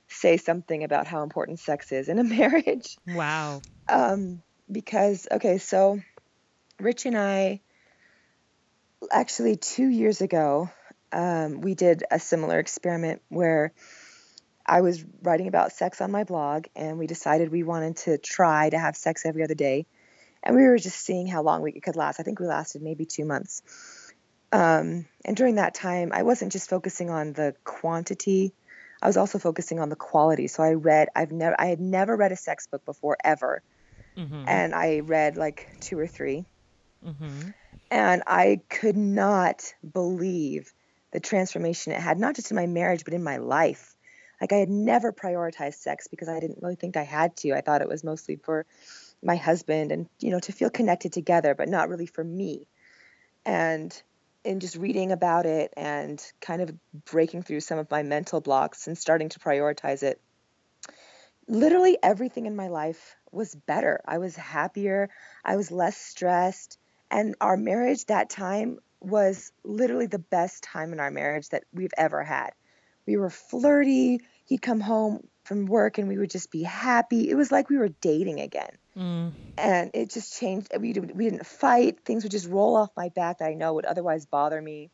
say 0.08 0.38
something 0.38 0.84
about 0.84 1.08
how 1.08 1.24
important 1.24 1.60
sex 1.60 1.92
is 1.92 2.10
in 2.10 2.20
a 2.20 2.24
marriage. 2.40 2.98
Wow. 3.08 3.62
Um, 3.88 4.42
because 4.72 5.28
okay, 5.32 5.58
so 5.58 6.00
Rich 6.80 7.06
and 7.06 7.18
I 7.18 7.62
actually 9.12 9.56
two 9.56 9.88
years 9.88 10.22
ago 10.22 10.70
um, 11.12 11.62
we 11.62 11.76
did 11.76 12.04
a 12.12 12.20
similar 12.20 12.60
experiment 12.60 13.22
where 13.30 13.74
I 14.66 14.82
was 14.82 15.04
writing 15.24 15.48
about 15.48 15.72
sex 15.72 16.00
on 16.02 16.12
my 16.12 16.24
blog, 16.24 16.68
and 16.76 17.00
we 17.00 17.08
decided 17.08 17.50
we 17.50 17.64
wanted 17.64 17.98
to 17.98 18.18
try 18.18 18.70
to 18.70 18.78
have 18.78 18.96
sex 18.96 19.26
every 19.26 19.44
other 19.44 19.56
day 19.56 19.88
and 20.44 20.56
we 20.56 20.64
were 20.64 20.78
just 20.78 21.00
seeing 21.00 21.28
how 21.28 21.42
long 21.42 21.62
we 21.62 21.74
could 21.74 21.96
last. 21.96 22.20
I 22.20 22.24
think 22.24 22.40
we 22.40 22.48
lasted 22.48 22.82
maybe 22.82 23.06
two 23.06 23.26
months. 23.26 23.62
Um, 24.52 25.06
and 25.26 25.36
during 25.36 25.56
that 25.56 25.76
time, 25.76 26.12
I 26.14 26.24
wasn't 26.24 26.52
just 26.52 26.70
focusing 26.70 27.10
on 27.10 27.34
the 27.34 27.56
quantity; 27.64 28.54
I 29.02 29.08
was 29.08 29.18
also 29.18 29.40
focusing 29.40 29.80
on 29.80 29.90
the 29.90 29.96
quality. 29.96 30.48
So 30.48 30.64
I 30.64 30.74
read. 30.74 31.10
I've 31.16 31.32
never. 31.32 31.60
I 31.60 31.68
had 31.68 31.80
never 31.80 32.16
read 32.16 32.32
a 32.32 32.36
sex 32.36 32.68
book 32.68 32.86
before 32.86 33.18
ever, 33.24 33.62
mm-hmm. 34.18 34.46
and 34.48 34.74
I 34.74 35.00
read 35.02 35.38
like 35.38 35.68
two 35.82 35.98
or 36.00 36.08
3 36.08 36.46
mm-hmm. 37.06 37.50
and 37.92 38.24
I 38.28 38.62
could 38.70 38.98
not 38.98 39.74
believe 39.94 40.74
the 41.12 41.20
transformation 41.20 41.94
it 41.94 42.00
had, 42.00 42.20
not 42.20 42.36
just 42.36 42.52
in 42.52 42.56
my 42.56 42.68
marriage 42.68 43.04
but 43.04 43.14
in 43.14 43.24
my 43.24 43.38
life. 43.38 43.96
Like 44.42 44.54
I 44.54 44.58
had 44.58 44.70
never 44.70 45.12
prioritized 45.12 45.76
sex 45.76 46.08
because 46.08 46.30
I 46.30 46.40
didn't 46.40 46.60
really 46.62 46.76
think 46.76 46.96
I 46.96 47.04
had 47.04 47.36
to. 47.38 47.54
I 47.54 47.62
thought 47.62 47.82
it 47.82 47.90
was 47.90 48.04
mostly 48.04 48.38
for 48.38 48.66
my 49.24 49.36
husband 49.36 49.92
and 49.92 50.08
you 50.20 50.32
know 50.32 50.40
to 50.40 50.52
feel 50.52 50.70
connected 50.70 51.12
together 51.14 51.56
but 51.56 51.70
not 51.70 51.90
really 51.90 52.06
for 52.06 52.24
me 52.24 52.68
and 53.46 54.02
in 54.44 54.60
just 54.60 54.76
reading 54.76 55.12
about 55.12 55.46
it 55.46 55.74
and 55.76 56.24
kind 56.40 56.62
of 56.62 56.72
breaking 57.06 57.44
through 57.44 57.60
some 57.60 57.80
of 57.80 57.92
my 57.92 58.04
mental 58.04 58.42
blocks 58.42 58.88
and 58.88 58.98
starting 58.98 59.30
to 59.30 59.40
prioritize 59.40 60.04
it, 60.04 60.22
literally 61.48 61.98
everything 62.02 62.46
in 62.46 62.56
my 62.56 62.68
life 62.68 63.16
was 63.32 63.54
better. 63.54 64.02
I 64.06 64.18
was 64.18 64.36
happier, 64.36 65.10
I 65.44 65.56
was 65.56 65.72
less 65.72 65.98
stressed, 65.98 66.78
and 67.12 67.36
our 67.42 67.58
marriage 67.58 68.06
that 68.06 68.30
time 68.30 68.80
was 69.02 69.52
literally 69.64 70.08
the 70.08 70.20
best 70.20 70.64
time 70.64 70.94
in 70.94 71.00
our 71.00 71.12
marriage 71.12 71.50
that 71.50 71.64
we've 71.74 71.94
ever 71.98 72.24
had. 72.24 72.52
We 73.06 73.18
were 73.18 73.30
flirty. 73.30 74.20
He'd 74.46 74.62
come 74.62 74.80
home 74.80 75.28
from 75.50 75.66
work 75.66 75.98
and 75.98 76.08
we 76.08 76.18
would 76.18 76.30
just 76.30 76.52
be 76.52 76.62
happy. 76.62 77.28
It 77.28 77.36
was 77.36 77.52
like 77.52 77.70
we 77.70 77.78
were 77.78 77.90
dating 77.90 78.40
again. 78.40 78.70
Mm. 78.96 79.32
And 79.58 79.90
it 79.96 80.12
just 80.12 80.40
changed. 80.40 80.72
We, 80.80 80.94
we 80.94 81.30
didn't 81.30 81.46
fight. 81.46 82.06
Things 82.06 82.24
would 82.24 82.32
just 82.32 82.48
roll 82.48 82.76
off 82.76 82.92
my 82.96 83.10
back 83.10 83.40
that 83.40 83.50
I 83.50 83.56
know 83.56 83.74
would 83.74 83.86
otherwise 83.86 84.28
bother 84.28 84.62
me. 84.62 84.92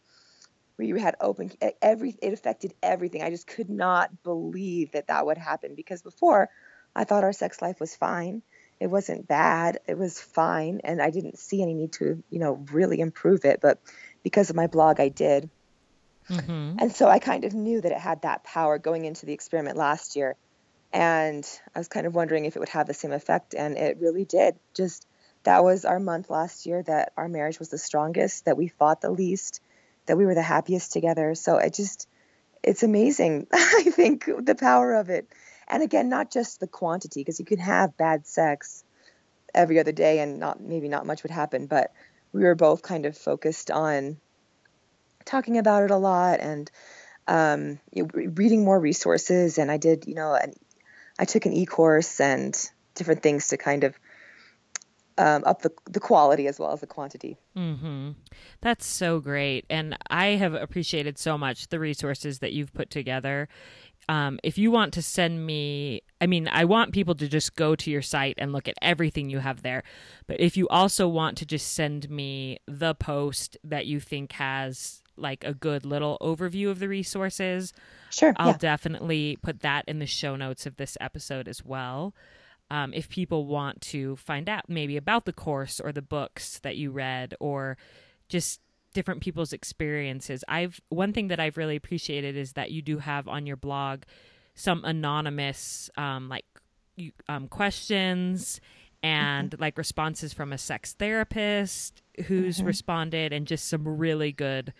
We 0.78 0.98
had 1.00 1.15
open 1.20 1.52
every 1.82 2.15
it 2.22 2.34
affected 2.34 2.74
everything. 2.82 3.22
I 3.22 3.30
just 3.30 3.48
could 3.48 3.70
not 3.70 4.24
believe 4.24 4.94
that 4.94 5.08
that 5.08 5.26
would 5.26 5.38
happen 5.38 5.76
because 5.76 6.02
before 6.02 6.50
I 6.96 7.04
thought 7.04 7.24
our 7.26 7.34
sex 7.34 7.62
life 7.62 7.80
was 7.80 7.96
fine. 7.96 8.41
It 8.80 8.88
wasn't 8.88 9.28
bad. 9.28 9.80
It 9.88 9.98
was 9.98 10.20
fine 10.20 10.82
and 10.84 11.02
I 11.02 11.10
didn't 11.10 11.38
see 11.38 11.62
any 11.62 11.74
need 11.74 11.94
to, 11.94 12.24
you 12.30 12.39
know, 12.39 12.65
really 12.72 13.02
improve 13.02 13.44
it, 13.44 13.60
but 13.62 13.80
because 14.24 14.50
of 14.50 14.56
my 14.56 14.68
blog 14.68 15.02
I 15.02 15.10
did. 15.10 15.50
Mm-hmm. 16.30 16.78
And 16.80 16.96
so 16.96 17.08
I 17.08 17.20
kind 17.20 17.44
of 17.44 17.54
knew 17.54 17.82
that 17.82 17.91
it 17.91 17.98
had 17.98 18.22
that 18.22 18.44
power 18.44 18.78
going 18.80 19.06
into 19.06 19.26
the 19.26 19.34
experiment 19.34 19.78
last 19.78 20.15
year 20.15 20.36
and 20.96 21.46
I 21.76 21.80
was 21.80 21.90
kind 21.90 22.08
of 22.08 22.16
wondering 22.16 22.46
if 22.46 22.56
it 22.56 22.60
would 22.60 22.70
have 22.70 22.88
the 22.88 22.94
same 22.94 23.12
effect, 23.12 23.54
and 23.54 23.78
it 23.78 23.98
really 24.00 24.24
did. 24.24 24.56
Just 24.74 25.06
that 25.44 25.62
was 25.62 25.84
our 25.84 26.00
month 26.00 26.30
last 26.30 26.66
year 26.66 26.82
that 26.84 27.12
our 27.18 27.28
marriage 27.28 27.60
was 27.60 27.68
the 27.68 27.78
strongest, 27.78 28.46
that 28.46 28.56
we 28.56 28.70
fought 28.70 29.02
the 29.02 29.12
least, 29.12 29.60
that 30.06 30.18
we 30.18 30.26
were 30.26 30.36
the 30.36 30.42
happiest 30.42 30.94
together. 30.94 31.36
So 31.36 31.58
it 31.58 31.74
just, 31.74 32.08
it's 32.64 32.82
amazing. 32.82 33.48
I 33.54 33.84
think 33.92 34.24
the 34.26 34.56
power 34.56 34.94
of 34.94 35.10
it. 35.10 35.28
And 35.68 35.84
again, 35.84 36.08
not 36.08 36.32
just 36.32 36.62
the 36.62 36.68
quantity, 36.68 37.20
because 37.20 37.40
you 37.40 37.46
can 37.46 37.60
have 37.60 37.98
bad 37.98 38.26
sex 38.26 38.86
every 39.54 39.82
other 39.82 39.92
day 39.92 40.20
and 40.20 40.40
not 40.40 40.62
maybe 40.62 40.88
not 40.88 41.06
much 41.06 41.24
would 41.24 41.32
happen, 41.32 41.68
but 41.68 41.92
we 42.32 42.44
were 42.44 42.56
both 42.56 42.84
kind 42.84 43.06
of 43.06 43.18
focused 43.18 43.70
on 43.70 44.16
talking 45.26 45.58
about 45.58 45.84
it 45.84 45.92
a 45.92 45.98
lot 45.98 46.40
and 46.40 46.72
um, 47.28 47.80
reading 48.14 48.64
more 48.64 48.80
resources. 48.80 49.58
And 49.58 49.70
I 49.70 49.76
did, 49.76 50.06
you 50.08 50.16
know, 50.16 50.34
an 50.34 50.54
I 51.17 51.25
took 51.25 51.45
an 51.45 51.54
e-course 51.54 52.19
and 52.19 52.58
different 52.93 53.23
things 53.23 53.49
to 53.49 53.58
kind 53.58 53.84
of 53.84 53.95
um, 55.17 55.43
up 55.45 55.62
the 55.62 55.71
the 55.86 55.99
quality 55.99 56.47
as 56.47 56.60
well 56.60 56.73
as 56.73 56.82
the 56.82 56.88
quantity. 56.88 57.38
Mm-hmm. 57.56 58.12
That's 58.62 58.86
so 58.86 59.19
great, 59.19 59.65
and 59.69 59.97
I 60.10 60.28
have 60.32 60.54
appreciated 60.54 61.17
so 61.17 61.38
much 61.38 61.69
the 61.69 61.80
resources 61.80 62.39
that 62.39 62.54
you've 62.54 62.73
put 62.73 62.89
together. 62.89 63.47
Um, 64.08 64.39
if 64.43 64.58
you 64.58 64.69
want 64.69 64.93
to 64.93 65.01
send 65.01 65.45
me, 65.45 66.01
I 66.21 66.28
mean, 66.28 66.47
I 66.47 66.65
want 66.65 66.93
people 66.93 67.15
to 67.15 67.28
just 67.28 67.56
go 67.56 67.75
to 67.75 67.89
your 67.89 68.04
site 68.04 68.36
and 68.38 68.54
look 68.54 68.67
at 68.67 68.75
everything 68.82 69.30
you 69.30 69.39
have 69.39 69.63
there. 69.63 69.84
But 70.28 70.39
if 70.39 70.58
you 70.58 70.67
also 70.67 71.08
want 71.08 71.38
to 71.39 71.45
just 71.45 71.73
send 71.73 72.10
me 72.10 72.60
the 72.67 72.93
post 72.93 73.58
that 73.63 73.88
you 73.88 73.99
think 73.99 74.34
has 74.34 75.01
like 75.17 75.43
a 75.43 75.54
good 75.54 75.86
little 75.86 76.17
overview 76.21 76.69
of 76.69 76.80
the 76.80 76.89
resources, 76.89 77.73
sure, 78.10 78.34
I'll 78.38 78.47
yeah. 78.49 78.58
definitely 78.58 79.38
put 79.41 79.62
that 79.62 79.86
in 79.88 79.99
the 79.99 80.06
show 80.06 80.36
notes 80.36 80.65
of 80.65 80.78
this 80.78 80.97
episode 80.99 81.47
as 81.47 81.63
well. 81.63 82.13
Um, 82.71 82.93
if 82.93 83.10
people 83.10 83.45
want 83.45 83.82
to 83.82 84.15
find 84.15 84.49
out 84.49 84.67
maybe 84.67 84.97
about 84.97 85.25
the 85.25 85.34
course 85.34 85.80
or 85.80 85.91
the 85.91 86.01
books 86.01 86.60
that 86.60 86.78
you 86.78 86.89
read 86.89 87.36
or 87.39 87.78
just 88.28 88.60
different 88.95 89.21
people's 89.21 89.54
experiences. 89.54 90.43
I've 90.47 90.80
one 90.89 91.13
thing 91.13 91.28
that 91.28 91.39
I've 91.39 91.58
really 91.58 91.75
appreciated 91.75 92.36
is 92.36 92.54
that 92.54 92.71
you 92.71 92.82
do 92.82 92.97
have 92.97 93.28
on 93.28 93.45
your 93.45 93.58
blog 93.58 94.04
some 94.56 94.84
anonymous 94.86 95.89
um, 95.97 96.30
like 96.30 96.45
you, 96.95 97.12
um, 97.28 97.47
questions 97.47 98.62
and 99.04 99.51
mm-hmm. 99.51 99.62
like 99.62 99.78
responses 99.78 100.34
from 100.34 100.54
a 100.54 100.58
sex 100.58 100.93
therapist 100.93 102.01
who's 102.25 102.58
mm-hmm. 102.58 102.67
responded 102.67 103.34
and 103.34 103.45
just 103.45 103.67
some 103.67 103.86
really 103.86 104.32
good 104.32 104.73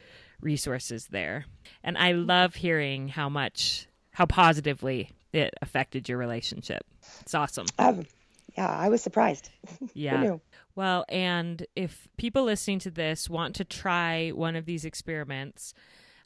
resources 0.46 1.08
there. 1.08 1.46
And 1.84 1.98
I 1.98 2.14
love 2.14 2.56
hearing 2.56 3.10
how 3.10 3.28
much, 3.28 3.88
how 4.12 4.26
positively 4.26 5.10
it 5.34 5.54
affected 5.62 6.08
your 6.08 6.18
relationship. 6.18 6.86
It's 7.22 7.34
awesome. 7.34 7.66
Um, 7.78 8.06
yeah, 8.58 8.70
I 8.70 8.88
was 8.88 9.02
surprised. 9.02 9.50
Yeah. 9.94 10.38
Well, 10.76 11.06
and 11.08 11.66
if 11.76 12.08
people 12.18 12.44
listening 12.44 12.80
to 12.80 12.92
this 12.92 13.30
want 13.30 13.56
to 13.56 13.64
try 13.64 14.30
one 14.30 14.58
of 14.58 14.66
these 14.66 14.84
experiments, 14.84 15.74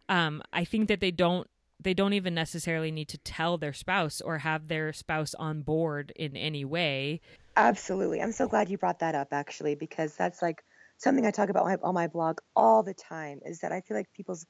um, 0.10 0.42
I 0.52 0.66
think 0.66 0.88
that 0.88 1.00
they 1.00 1.12
don't 1.12 1.48
they 1.82 1.94
don't 1.94 2.14
even 2.14 2.34
necessarily 2.34 2.92
need 2.92 3.08
to 3.10 3.18
tell 3.20 3.58
their 3.58 3.74
spouse 3.74 4.22
or 4.22 4.40
have 4.40 4.68
their 4.68 4.92
spouse 4.92 5.34
on 5.36 5.62
board 5.62 6.12
in 6.16 6.36
any 6.36 6.66
way. 6.66 7.22
Absolutely. 7.56 8.22
I'm 8.22 8.34
so 8.34 8.48
glad 8.48 8.70
you 8.70 8.78
brought 8.78 9.00
that 9.00 9.16
up 9.16 9.30
actually 9.32 9.76
because 9.76 10.16
that's 10.16 10.42
like 10.42 10.64
something 11.00 11.26
I 11.26 11.32
talk 11.32 11.50
about 11.50 11.80
on 11.82 11.94
my 11.94 12.08
blog 12.08 12.40
all 12.56 12.84
the 12.84 12.94
time 12.94 13.40
is 13.46 13.60
that 13.60 13.72
I 13.72 13.82
feel 13.82 13.98
like 13.98 14.14
people's 14.14 14.46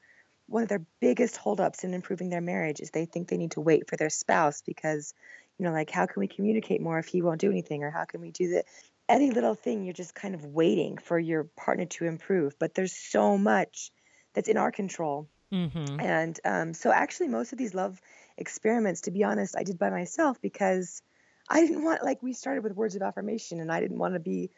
one 0.47 0.63
of 0.63 0.69
their 0.69 0.83
biggest 0.99 1.37
holdups 1.37 1.83
in 1.83 1.93
improving 1.93 2.29
their 2.29 2.41
marriage 2.41 2.79
is 2.79 2.89
they 2.89 3.05
think 3.05 3.27
they 3.29 3.37
need 3.37 3.51
to 3.51 3.61
wait 3.61 3.87
for 3.87 3.95
their 3.95 4.09
spouse 4.09 4.63
because 4.65 5.13
you 5.57 5.65
know 5.65 5.71
like 5.71 5.91
how 5.91 6.07
can 6.07 6.19
we 6.19 6.27
communicate 6.27 6.81
more 6.81 6.99
if 6.99 7.07
he 7.07 7.21
won't 7.21 7.39
do 7.39 7.51
anything? 7.51 7.83
Or 7.83 7.91
how 7.91 8.05
can 8.05 8.19
we 8.19 8.31
do 8.31 8.49
that 8.53 8.65
any 9.07 9.31
little 9.31 9.55
thing 9.55 9.83
you're 9.83 9.93
just 9.93 10.13
kind 10.13 10.35
of 10.35 10.45
waiting 10.45 10.97
for 10.97 11.17
your 11.17 11.45
partner 11.57 11.85
to 11.85 12.05
improve. 12.05 12.57
But 12.59 12.75
there's 12.75 12.95
so 12.95 13.37
much 13.37 13.91
that's 14.33 14.49
in 14.49 14.57
our 14.57 14.71
control. 14.71 15.27
Mm-hmm. 15.51 15.99
and 15.99 16.39
um, 16.45 16.73
so 16.75 16.91
actually 16.91 17.27
most 17.27 17.53
of 17.53 17.57
these 17.57 17.73
love 17.73 17.99
experiments 18.37 19.01
to 19.01 19.11
be 19.11 19.23
honest 19.23 19.57
i 19.57 19.63
did 19.63 19.79
by 19.79 19.89
myself 19.89 20.39
because 20.43 21.01
i 21.49 21.59
didn't 21.59 21.83
want 21.83 22.03
like 22.03 22.21
we 22.21 22.33
started 22.33 22.63
with 22.63 22.75
words 22.75 22.95
of 22.95 23.01
affirmation 23.01 23.59
and 23.59 23.71
i 23.71 23.79
didn't 23.79 23.97
want 23.97 24.13
to 24.13 24.19
be 24.19 24.51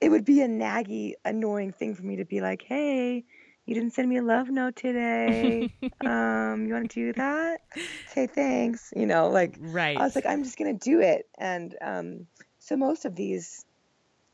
it 0.00 0.10
would 0.10 0.24
be 0.24 0.40
a 0.40 0.48
naggy, 0.48 1.14
annoying 1.24 1.72
thing 1.72 1.94
for 1.94 2.02
me 2.02 2.16
to 2.16 2.24
be 2.24 2.40
like, 2.40 2.62
hey, 2.62 3.24
you 3.66 3.74
didn't 3.74 3.92
send 3.92 4.08
me 4.08 4.16
a 4.16 4.22
love 4.22 4.48
note 4.48 4.76
today. 4.76 5.74
um, 6.04 6.66
you 6.66 6.72
want 6.72 6.90
to 6.90 6.94
do 6.94 7.12
that? 7.14 7.60
Okay, 8.10 8.26
thanks. 8.26 8.92
You 8.96 9.06
know, 9.06 9.28
like, 9.28 9.56
right. 9.58 9.96
I 9.96 10.02
was 10.02 10.14
like, 10.14 10.24
I'm 10.24 10.42
just 10.44 10.56
going 10.56 10.78
to 10.78 10.82
do 10.82 11.00
it. 11.00 11.28
And 11.36 11.76
um, 11.82 12.26
so 12.58 12.76
most 12.76 13.04
of 13.04 13.14
these, 13.14 13.66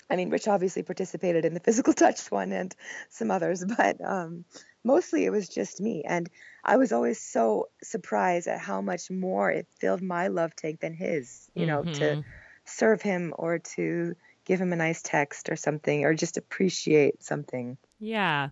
I 0.08 0.16
mean, 0.16 0.30
Rich 0.30 0.46
obviously 0.46 0.82
participated 0.82 1.44
in 1.44 1.54
the 1.54 1.60
physical 1.60 1.92
touch 1.94 2.30
one 2.30 2.52
and 2.52 2.74
some 3.10 3.30
others, 3.30 3.64
but 3.76 3.96
um, 4.04 4.44
mostly 4.84 5.24
it 5.24 5.30
was 5.30 5.48
just 5.48 5.80
me. 5.80 6.04
And 6.06 6.30
I 6.62 6.76
was 6.76 6.92
always 6.92 7.20
so 7.20 7.70
surprised 7.82 8.46
at 8.46 8.60
how 8.60 8.82
much 8.82 9.10
more 9.10 9.50
it 9.50 9.66
filled 9.80 10.02
my 10.02 10.28
love 10.28 10.54
tank 10.54 10.78
than 10.80 10.94
his, 10.94 11.50
you 11.54 11.66
know, 11.66 11.82
mm-hmm. 11.82 11.92
to 11.94 12.24
serve 12.66 13.02
him 13.02 13.34
or 13.36 13.58
to 13.58 14.14
give 14.44 14.60
him 14.60 14.72
a 14.72 14.76
nice 14.76 15.02
text 15.02 15.48
or 15.48 15.56
something 15.56 16.04
or 16.04 16.14
just 16.14 16.36
appreciate 16.36 17.22
something. 17.22 17.76
Yeah. 17.98 18.50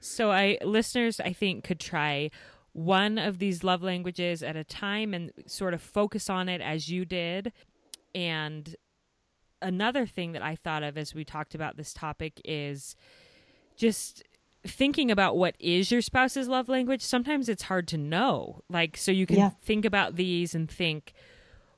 So 0.00 0.30
I 0.30 0.58
listeners 0.62 1.20
I 1.20 1.32
think 1.32 1.64
could 1.64 1.80
try 1.80 2.30
one 2.72 3.18
of 3.18 3.38
these 3.38 3.64
love 3.64 3.82
languages 3.82 4.42
at 4.42 4.56
a 4.56 4.64
time 4.64 5.12
and 5.12 5.32
sort 5.46 5.74
of 5.74 5.82
focus 5.82 6.30
on 6.30 6.48
it 6.48 6.60
as 6.60 6.88
you 6.88 7.04
did. 7.04 7.52
And 8.14 8.76
another 9.62 10.06
thing 10.06 10.32
that 10.32 10.42
I 10.42 10.56
thought 10.56 10.82
of 10.82 10.96
as 10.96 11.14
we 11.14 11.24
talked 11.24 11.54
about 11.54 11.76
this 11.76 11.92
topic 11.92 12.40
is 12.44 12.96
just 13.76 14.22
thinking 14.64 15.10
about 15.10 15.36
what 15.36 15.56
is 15.58 15.90
your 15.90 16.02
spouse's 16.02 16.48
love 16.48 16.68
language. 16.68 17.02
Sometimes 17.02 17.48
it's 17.48 17.64
hard 17.64 17.88
to 17.88 17.98
know. 17.98 18.60
Like, 18.68 18.96
so 18.96 19.10
you 19.10 19.26
can 19.26 19.36
yeah. 19.36 19.50
think 19.62 19.84
about 19.84 20.16
these 20.16 20.54
and 20.54 20.70
think, 20.70 21.12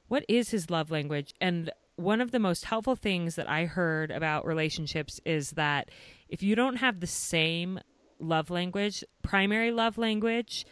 what 0.09 0.25
is 0.29 0.51
his 0.51 0.69
love 0.69 0.91
language? 0.91 1.33
And 1.41 1.71
one 1.97 2.21
of 2.21 2.31
the 2.31 2.39
most 2.39 2.65
helpful 2.65 2.97
things 2.97 3.37
that 3.37 3.49
I 3.49 3.67
heard 3.67 4.11
about 4.11 4.47
relationships 4.47 5.21
is 5.25 5.51
that 5.53 5.91
if 6.29 6.43
you 6.43 6.55
don't 6.55 6.77
have 6.77 7.01
the 7.01 7.07
same 7.07 7.81
love 8.19 8.51
language, 8.51 9.05
primary 9.23 9.71
love 9.71 9.99
language, 9.99 10.65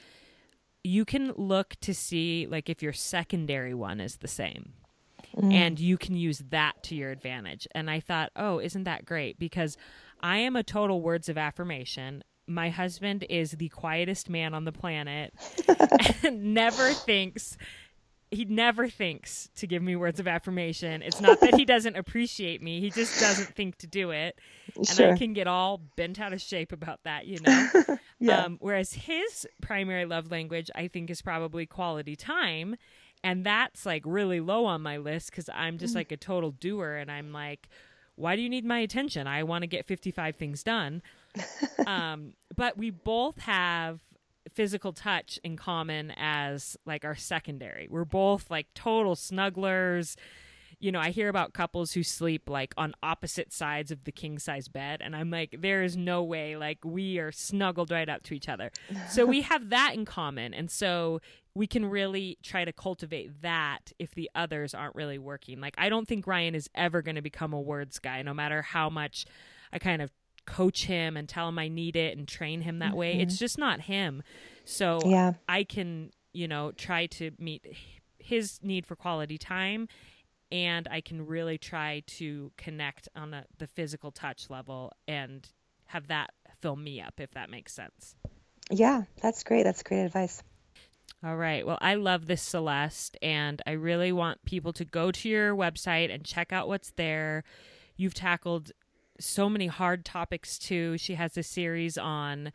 you 0.82 1.04
can 1.04 1.32
look 1.36 1.76
to 1.82 1.94
see 1.94 2.46
like 2.50 2.68
if 2.68 2.82
your 2.82 2.92
secondary 2.92 3.74
one 3.74 4.00
is 4.00 4.16
the 4.16 4.28
same. 4.28 4.72
Mm. 5.36 5.52
And 5.52 5.80
you 5.80 5.96
can 5.96 6.16
use 6.16 6.42
that 6.50 6.82
to 6.84 6.96
your 6.96 7.10
advantage. 7.10 7.68
And 7.72 7.90
I 7.90 8.00
thought, 8.00 8.30
oh, 8.34 8.58
isn't 8.58 8.84
that 8.84 9.04
great? 9.04 9.38
Because 9.38 9.76
I 10.20 10.38
am 10.38 10.56
a 10.56 10.62
total 10.62 11.02
words 11.02 11.28
of 11.28 11.38
affirmation. 11.38 12.24
My 12.46 12.70
husband 12.70 13.24
is 13.28 13.52
the 13.52 13.68
quietest 13.68 14.28
man 14.28 14.54
on 14.54 14.64
the 14.64 14.72
planet 14.72 15.32
and 16.24 16.54
never 16.54 16.92
thinks 16.92 17.56
he 18.30 18.44
never 18.44 18.88
thinks 18.88 19.48
to 19.56 19.66
give 19.66 19.82
me 19.82 19.96
words 19.96 20.20
of 20.20 20.28
affirmation. 20.28 21.02
It's 21.02 21.20
not 21.20 21.40
that 21.40 21.54
he 21.54 21.64
doesn't 21.66 21.96
appreciate 21.96 22.62
me; 22.62 22.80
he 22.80 22.90
just 22.90 23.20
doesn't 23.20 23.54
think 23.54 23.76
to 23.78 23.86
do 23.86 24.10
it, 24.10 24.38
and 24.76 24.86
sure. 24.86 25.12
I 25.12 25.18
can 25.18 25.32
get 25.32 25.46
all 25.46 25.78
bent 25.96 26.20
out 26.20 26.32
of 26.32 26.40
shape 26.40 26.72
about 26.72 27.00
that, 27.04 27.26
you 27.26 27.40
know. 27.40 27.68
yeah. 28.20 28.44
Um, 28.44 28.58
whereas 28.60 28.92
his 28.92 29.46
primary 29.60 30.04
love 30.04 30.30
language, 30.30 30.70
I 30.74 30.88
think, 30.88 31.10
is 31.10 31.22
probably 31.22 31.66
quality 31.66 32.14
time, 32.14 32.76
and 33.24 33.44
that's 33.44 33.84
like 33.84 34.02
really 34.06 34.40
low 34.40 34.64
on 34.64 34.80
my 34.80 34.98
list 34.98 35.30
because 35.30 35.50
I'm 35.52 35.78
just 35.78 35.94
mm. 35.94 35.96
like 35.96 36.12
a 36.12 36.16
total 36.16 36.52
doer, 36.52 36.96
and 36.96 37.10
I'm 37.10 37.32
like, 37.32 37.68
why 38.14 38.36
do 38.36 38.42
you 38.42 38.48
need 38.48 38.64
my 38.64 38.78
attention? 38.78 39.26
I 39.26 39.42
want 39.42 39.62
to 39.62 39.66
get 39.66 39.86
55 39.86 40.36
things 40.36 40.62
done. 40.62 41.02
um, 41.86 42.34
but 42.54 42.76
we 42.76 42.90
both 42.90 43.38
have 43.38 44.00
physical 44.54 44.92
touch 44.92 45.38
in 45.44 45.56
common 45.56 46.12
as 46.16 46.76
like 46.84 47.04
our 47.04 47.16
secondary. 47.16 47.88
We're 47.90 48.04
both 48.04 48.50
like 48.50 48.66
total 48.74 49.14
snugglers. 49.14 50.16
You 50.78 50.92
know, 50.92 51.00
I 51.00 51.10
hear 51.10 51.28
about 51.28 51.52
couples 51.52 51.92
who 51.92 52.02
sleep 52.02 52.48
like 52.48 52.72
on 52.76 52.94
opposite 53.02 53.52
sides 53.52 53.90
of 53.90 54.04
the 54.04 54.12
king 54.12 54.38
size 54.38 54.68
bed, 54.68 55.00
and 55.02 55.14
I'm 55.14 55.30
like, 55.30 55.56
there 55.58 55.82
is 55.82 55.96
no 55.96 56.22
way. 56.22 56.56
Like, 56.56 56.78
we 56.84 57.18
are 57.18 57.32
snuggled 57.32 57.90
right 57.90 58.08
up 58.08 58.22
to 58.24 58.34
each 58.34 58.48
other. 58.48 58.70
So 59.10 59.26
we 59.26 59.42
have 59.42 59.70
that 59.70 59.94
in 59.94 60.04
common. 60.04 60.54
And 60.54 60.70
so 60.70 61.20
we 61.54 61.66
can 61.66 61.84
really 61.84 62.38
try 62.42 62.64
to 62.64 62.72
cultivate 62.72 63.42
that 63.42 63.92
if 63.98 64.14
the 64.14 64.30
others 64.34 64.72
aren't 64.72 64.94
really 64.94 65.18
working. 65.18 65.60
Like, 65.60 65.74
I 65.76 65.88
don't 65.88 66.06
think 66.06 66.26
Ryan 66.26 66.54
is 66.54 66.70
ever 66.74 67.02
going 67.02 67.16
to 67.16 67.22
become 67.22 67.52
a 67.52 67.60
words 67.60 67.98
guy, 67.98 68.22
no 68.22 68.32
matter 68.32 68.62
how 68.62 68.88
much 68.88 69.26
I 69.72 69.78
kind 69.78 70.00
of 70.00 70.10
coach 70.50 70.84
him 70.86 71.16
and 71.16 71.28
tell 71.28 71.48
him 71.48 71.58
I 71.58 71.68
need 71.68 71.96
it 71.96 72.18
and 72.18 72.26
train 72.26 72.62
him 72.62 72.80
that 72.80 72.90
mm-hmm. 72.90 72.96
way. 72.96 73.20
It's 73.20 73.38
just 73.38 73.56
not 73.56 73.82
him. 73.82 74.22
So 74.64 75.00
yeah. 75.04 75.34
I 75.48 75.64
can, 75.64 76.10
you 76.32 76.48
know, 76.48 76.72
try 76.72 77.06
to 77.06 77.30
meet 77.38 77.64
his 78.18 78.60
need 78.62 78.86
for 78.86 78.96
quality 78.96 79.38
time 79.38 79.88
and 80.52 80.88
I 80.90 81.00
can 81.00 81.26
really 81.26 81.58
try 81.58 82.02
to 82.18 82.52
connect 82.56 83.08
on 83.14 83.34
a, 83.34 83.44
the 83.58 83.66
physical 83.66 84.10
touch 84.10 84.50
level 84.50 84.92
and 85.06 85.48
have 85.86 86.08
that 86.08 86.30
fill 86.60 86.76
me 86.76 87.00
up 87.00 87.14
if 87.18 87.32
that 87.32 87.50
makes 87.50 87.72
sense. 87.72 88.16
Yeah, 88.70 89.02
that's 89.20 89.42
great. 89.42 89.64
That's 89.64 89.82
great 89.82 90.04
advice. 90.04 90.42
All 91.24 91.36
right. 91.36 91.66
Well, 91.66 91.78
I 91.80 91.94
love 91.94 92.26
this 92.26 92.40
Celeste, 92.40 93.16
and 93.20 93.60
I 93.66 93.72
really 93.72 94.10
want 94.10 94.42
people 94.44 94.72
to 94.74 94.84
go 94.84 95.10
to 95.10 95.28
your 95.28 95.54
website 95.54 96.12
and 96.12 96.24
check 96.24 96.52
out 96.52 96.66
what's 96.66 96.92
there. 96.92 97.44
You've 97.96 98.14
tackled 98.14 98.72
so 99.20 99.48
many 99.48 99.66
hard 99.66 100.04
topics 100.04 100.58
too. 100.58 100.98
She 100.98 101.14
has 101.14 101.36
a 101.36 101.42
series 101.42 101.96
on 101.98 102.52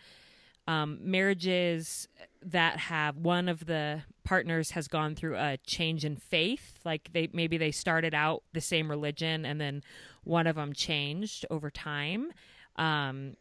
um, 0.68 1.00
marriages 1.02 2.08
that 2.42 2.78
have 2.78 3.18
one 3.18 3.48
of 3.48 3.66
the 3.66 4.02
partners 4.24 4.72
has 4.72 4.88
gone 4.88 5.16
through 5.16 5.36
a 5.36 5.58
change 5.66 6.04
in 6.04 6.16
faith. 6.16 6.80
Like 6.84 7.10
they 7.14 7.30
maybe 7.32 7.58
they 7.58 7.72
started 7.72 8.14
out 8.14 8.44
the 8.54 8.62
same 8.62 8.90
religion 8.90 9.46
and 9.46 9.62
then 9.62 9.84
one 10.24 10.48
of 10.48 10.56
them 10.56 10.74
changed 10.74 11.46
over 11.50 11.70
time. 11.70 12.32
Um, 12.78 13.36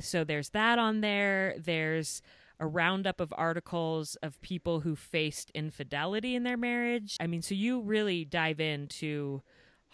so 0.00 0.24
there's 0.24 0.50
that 0.50 0.78
on 0.78 1.00
there. 1.00 1.54
There's 1.58 2.22
a 2.58 2.66
roundup 2.66 3.20
of 3.20 3.32
articles 3.36 4.16
of 4.16 4.40
people 4.40 4.80
who 4.80 4.96
faced 4.96 5.50
infidelity 5.50 6.34
in 6.34 6.42
their 6.42 6.56
marriage. 6.56 7.16
I 7.20 7.26
mean 7.28 7.42
so 7.42 7.54
you 7.54 7.80
really 7.80 8.24
dive 8.24 8.60
into 8.60 9.42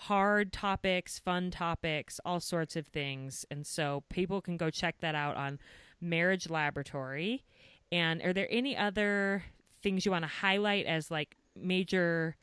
hard 0.00 0.50
topics, 0.50 1.18
fun 1.18 1.50
topics, 1.50 2.20
all 2.24 2.40
sorts 2.40 2.74
of 2.74 2.86
things. 2.86 3.44
And 3.50 3.66
so 3.66 4.02
people 4.08 4.40
can 4.40 4.56
go 4.56 4.70
check 4.70 4.96
that 5.00 5.14
out 5.14 5.36
on 5.36 5.58
Marriage 6.00 6.48
Laboratory. 6.48 7.44
And 7.92 8.22
are 8.22 8.32
there 8.32 8.48
any 8.50 8.74
other 8.74 9.44
things 9.82 10.06
you 10.06 10.12
want 10.12 10.24
to 10.24 10.28
highlight 10.28 10.86
as 10.86 11.10
like 11.10 11.36
major 11.54 12.36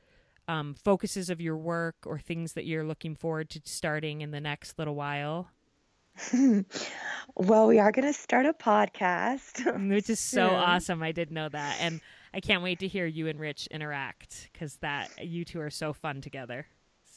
um, 0.48 0.76
focuses 0.84 1.32
of 1.32 1.42
your 1.42 1.58
work 1.58 1.96
or 2.06 2.20
things 2.20 2.54
that 2.54 2.66
you're 2.66 2.84
looking 2.84 3.16
forward 3.16 3.50
to 3.50 3.62
starting 3.64 4.22
in 4.22 4.30
the 4.30 4.42
next 4.42 4.78
little 4.78 4.96
while? 4.96 5.50
well, 7.36 7.68
we 7.68 7.80
are 7.80 7.92
going 7.92 8.06
to 8.06 8.14
start 8.14 8.46
a 8.46 8.54
podcast, 8.54 9.90
which 9.90 10.12
is 10.12 10.20
so 10.20 10.48
awesome. 10.50 11.02
I 11.02 11.12
did 11.12 11.32
know 11.32 11.50
that. 11.50 11.78
And 11.80 12.02
I 12.36 12.40
can't 12.40 12.62
wait 12.62 12.80
to 12.80 12.88
hear 12.88 13.08
you 13.08 13.28
and 13.28 13.40
Rich 13.40 13.68
interact 13.72 14.50
because 14.54 14.76
that 14.78 15.26
you 15.26 15.44
two 15.44 15.60
are 15.60 15.72
so 15.72 15.92
fun 15.92 16.22
together. 16.22 16.68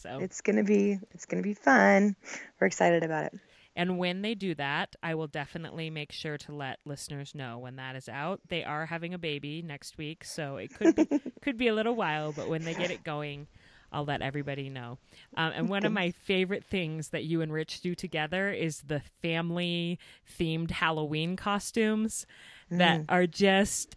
So 0.00 0.18
it's 0.20 0.40
gonna 0.40 0.64
be 0.64 0.98
it's 1.12 1.26
gonna 1.26 1.42
be 1.42 1.54
fun. 1.54 2.16
We're 2.60 2.66
excited 2.66 3.04
about 3.04 3.26
it. 3.26 3.34
And 3.76 3.98
when 3.98 4.22
they 4.22 4.34
do 4.34 4.54
that, 4.56 4.96
I 5.02 5.14
will 5.14 5.28
definitely 5.28 5.90
make 5.90 6.10
sure 6.10 6.36
to 6.38 6.52
let 6.52 6.80
listeners 6.84 7.34
know 7.34 7.58
when 7.58 7.76
that 7.76 7.94
is 7.94 8.08
out. 8.08 8.40
They 8.48 8.64
are 8.64 8.86
having 8.86 9.14
a 9.14 9.18
baby 9.18 9.62
next 9.62 9.96
week, 9.96 10.24
so 10.24 10.56
it 10.56 10.74
could 10.74 10.96
be, 10.96 11.06
could 11.42 11.56
be 11.56 11.68
a 11.68 11.74
little 11.74 11.94
while, 11.94 12.32
but 12.32 12.48
when 12.48 12.64
they 12.64 12.74
get 12.74 12.90
it 12.90 13.04
going, 13.04 13.46
I'll 13.92 14.04
let 14.04 14.22
everybody 14.22 14.68
know. 14.70 14.98
Um, 15.36 15.52
and 15.54 15.68
one 15.68 15.84
of 15.84 15.92
my 15.92 16.10
favorite 16.10 16.64
things 16.64 17.08
that 17.10 17.24
you 17.24 17.42
and 17.42 17.52
Rich 17.52 17.80
do 17.80 17.94
together 17.94 18.50
is 18.50 18.82
the 18.82 19.02
family 19.22 19.98
themed 20.38 20.72
Halloween 20.72 21.36
costumes 21.36 22.26
that 22.70 23.02
mm. 23.02 23.04
are 23.08 23.26
just 23.26 23.96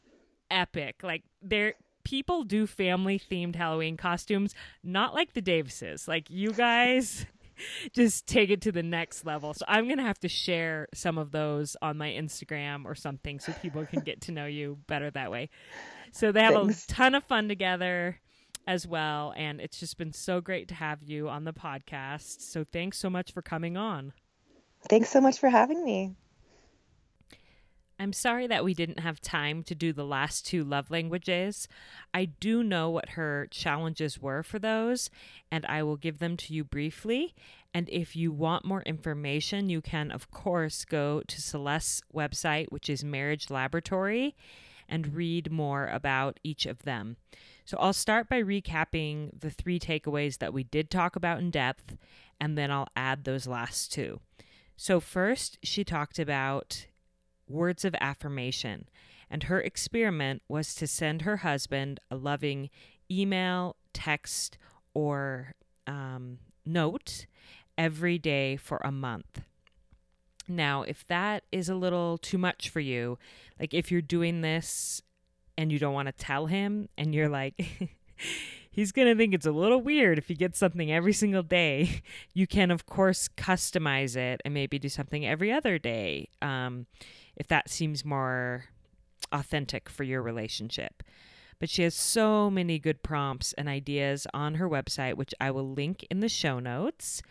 epic. 0.50 1.02
Like 1.04 1.24
they're 1.42 1.74
people 2.04 2.44
do 2.44 2.68
family 2.68 3.20
themed 3.20 3.56
Halloween 3.56 3.98
costumes, 3.98 4.54
not 4.84 5.14
like 5.14 5.34
the 5.34 5.42
Davises. 5.42 6.08
Like 6.08 6.30
you 6.30 6.52
guys 6.52 7.26
just 7.94 8.28
take 8.28 8.50
it 8.50 8.62
to 8.62 8.72
the 8.72 8.84
next 8.84 9.26
level. 9.26 9.54
So 9.54 9.66
I'm 9.68 9.86
going 9.86 9.98
to 9.98 10.04
have 10.04 10.20
to 10.20 10.30
share 10.30 10.88
some 10.94 11.18
of 11.18 11.32
those 11.32 11.76
on 11.82 11.98
my 11.98 12.10
Instagram 12.10 12.86
or 12.86 12.96
something 12.96 13.40
so 13.40 13.54
people 13.62 13.86
can 13.86 14.02
get 14.02 14.22
to 14.22 14.32
know 14.32 14.46
you 14.46 14.78
better 14.88 15.12
that 15.12 15.32
way. 15.32 15.50
So 16.12 16.32
they 16.32 16.42
have 16.42 16.54
Thanks. 16.54 16.86
a 16.86 16.88
ton 16.88 17.16
of 17.16 17.24
fun 17.24 17.48
together 17.48 18.20
as 18.68 18.88
well. 18.88 19.34
And 19.36 19.60
it's 19.60 19.80
just 19.80 19.98
been 19.98 20.14
so 20.14 20.42
great 20.42 20.68
to 20.70 20.76
have 20.76 21.04
you 21.04 21.30
on 21.30 21.44
the 21.44 21.54
podcast. 21.54 22.42
So 22.42 22.64
thanks 22.64 22.98
so 22.98 23.10
much 23.10 23.32
for 23.32 23.42
coming 23.42 23.78
on. 23.78 24.14
Thanks 24.90 25.10
so 25.10 25.22
much 25.22 25.40
for 25.40 25.50
having 25.50 25.84
me. 25.84 26.16
I'm 28.00 28.14
sorry 28.14 28.48
that 28.48 28.64
we 28.64 28.74
didn't 28.74 29.00
have 29.00 29.22
time 29.22 29.64
to 29.64 29.76
do 29.76 29.94
the 29.94 30.06
last 30.06 30.46
two 30.46 30.64
love 30.64 30.90
languages. 30.90 31.68
I 32.14 32.26
do 32.26 32.64
know 32.64 32.90
what 32.90 33.10
her 33.10 33.48
challenges 33.52 34.20
were 34.22 34.44
for 34.44 34.60
those, 34.60 35.10
and 35.52 35.66
I 35.68 35.84
will 35.84 35.96
give 35.96 36.20
them 36.20 36.36
to 36.38 36.54
you 36.54 36.64
briefly. 36.64 37.36
And 37.74 37.90
if 37.90 38.16
you 38.16 38.32
want 38.32 38.66
more 38.66 38.82
information, 38.84 39.70
you 39.70 39.82
can, 39.82 40.12
of 40.12 40.32
course, 40.32 40.86
go 40.86 41.22
to 41.28 41.42
Celeste's 41.42 42.04
website, 42.14 42.72
which 42.72 42.90
is 42.90 43.04
Marriage 43.04 43.50
Laboratory, 43.50 44.36
and 44.90 45.16
read 45.16 45.52
more 45.52 45.88
about 45.88 46.40
each 46.44 46.66
of 46.66 46.84
them. 46.84 47.18
So 47.66 47.78
I'll 47.80 47.94
start 47.94 48.28
by 48.28 48.42
recapping 48.42 49.40
the 49.40 49.50
three 49.50 49.80
takeaways 49.80 50.40
that 50.40 50.54
we 50.54 50.64
did 50.64 50.90
talk 50.90 51.16
about 51.16 51.40
in 51.40 51.52
depth, 51.52 51.96
and 52.40 52.58
then 52.58 52.70
I'll 52.70 52.90
add 52.96 53.24
those 53.24 53.48
last 53.48 53.94
two. 53.94 54.20
So, 54.76 55.00
first, 55.00 55.60
she 55.64 55.84
talked 55.84 56.18
about 56.18 56.88
words 57.48 57.86
of 57.86 57.96
affirmation, 58.00 58.88
and 59.30 59.44
her 59.44 59.60
experiment 59.60 60.42
was 60.48 60.76
to 60.76 60.88
send 60.88 61.24
her 61.24 61.38
husband 61.38 62.00
a 62.12 62.16
loving 62.16 62.70
email, 63.10 63.76
text, 63.94 64.58
or 64.94 65.56
um, 65.88 66.40
note 66.66 67.26
every 67.78 68.18
day 68.18 68.56
for 68.56 68.82
a 68.84 68.92
month. 68.92 69.42
Now, 70.48 70.84
if 70.84 71.06
that 71.08 71.44
is 71.52 71.70
a 71.70 71.76
little 71.76 72.18
too 72.18 72.38
much 72.38 72.70
for 72.70 72.80
you, 72.80 73.18
like 73.60 73.74
if 73.74 73.92
you're 73.92 74.02
doing 74.02 74.42
this 74.42 75.02
and 75.58 75.72
you 75.72 75.80
don't 75.80 75.94
want 75.94 76.08
to 76.08 76.12
tell 76.12 76.48
him 76.48 76.90
and 76.98 77.16
you're 77.16 77.30
like, 77.30 77.90
he's 78.72 78.92
going 78.92 79.08
to 79.08 79.16
think 79.16 79.34
it's 79.34 79.46
a 79.46 79.52
little 79.52 79.82
weird 79.82 80.18
if 80.18 80.28
he 80.28 80.36
gets 80.36 80.60
something 80.60 80.92
every 80.92 81.14
single 81.14 81.44
day. 81.44 82.02
You 82.34 82.48
can, 82.48 82.72
of 82.72 82.86
course, 82.86 83.30
customize 83.38 84.18
it 84.18 84.42
and 84.44 84.54
maybe 84.54 84.80
do 84.80 84.90
something 84.90 85.26
every 85.26 85.52
other 85.52 85.78
day 85.78 86.30
um, 86.42 86.88
if 87.36 87.48
that 87.48 87.70
seems 87.70 88.06
more 88.06 88.66
authentic 89.32 89.90
for 89.90 90.04
your 90.04 90.22
relationship. 90.22 91.04
But 91.60 91.70
she 91.70 91.84
has 91.84 91.96
so 91.96 92.50
many 92.50 92.80
good 92.80 93.04
prompts 93.04 93.54
and 93.54 93.70
ideas 93.70 94.28
on 94.34 94.56
her 94.56 94.70
website, 94.70 95.16
which 95.16 95.34
I 95.40 95.52
will 95.52 95.70
link 95.70 96.06
in 96.10 96.20
the 96.20 96.30
show 96.30 96.60
notes. 96.60 97.22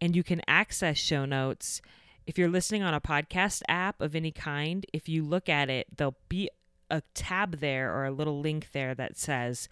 And 0.00 0.14
you 0.14 0.22
can 0.22 0.40
access 0.46 0.98
show 0.98 1.24
notes 1.24 1.80
if 2.26 2.38
you're 2.38 2.48
listening 2.48 2.82
on 2.82 2.94
a 2.94 3.00
podcast 3.00 3.62
app 3.68 4.00
of 4.00 4.14
any 4.14 4.30
kind. 4.30 4.86
If 4.92 5.08
you 5.08 5.24
look 5.24 5.48
at 5.48 5.68
it, 5.68 5.96
there'll 5.96 6.16
be 6.28 6.48
a 6.90 7.02
tab 7.14 7.58
there 7.58 7.92
or 7.92 8.04
a 8.04 8.10
little 8.10 8.40
link 8.40 8.68
there 8.72 8.94
that 8.94 9.16
says 9.16 9.68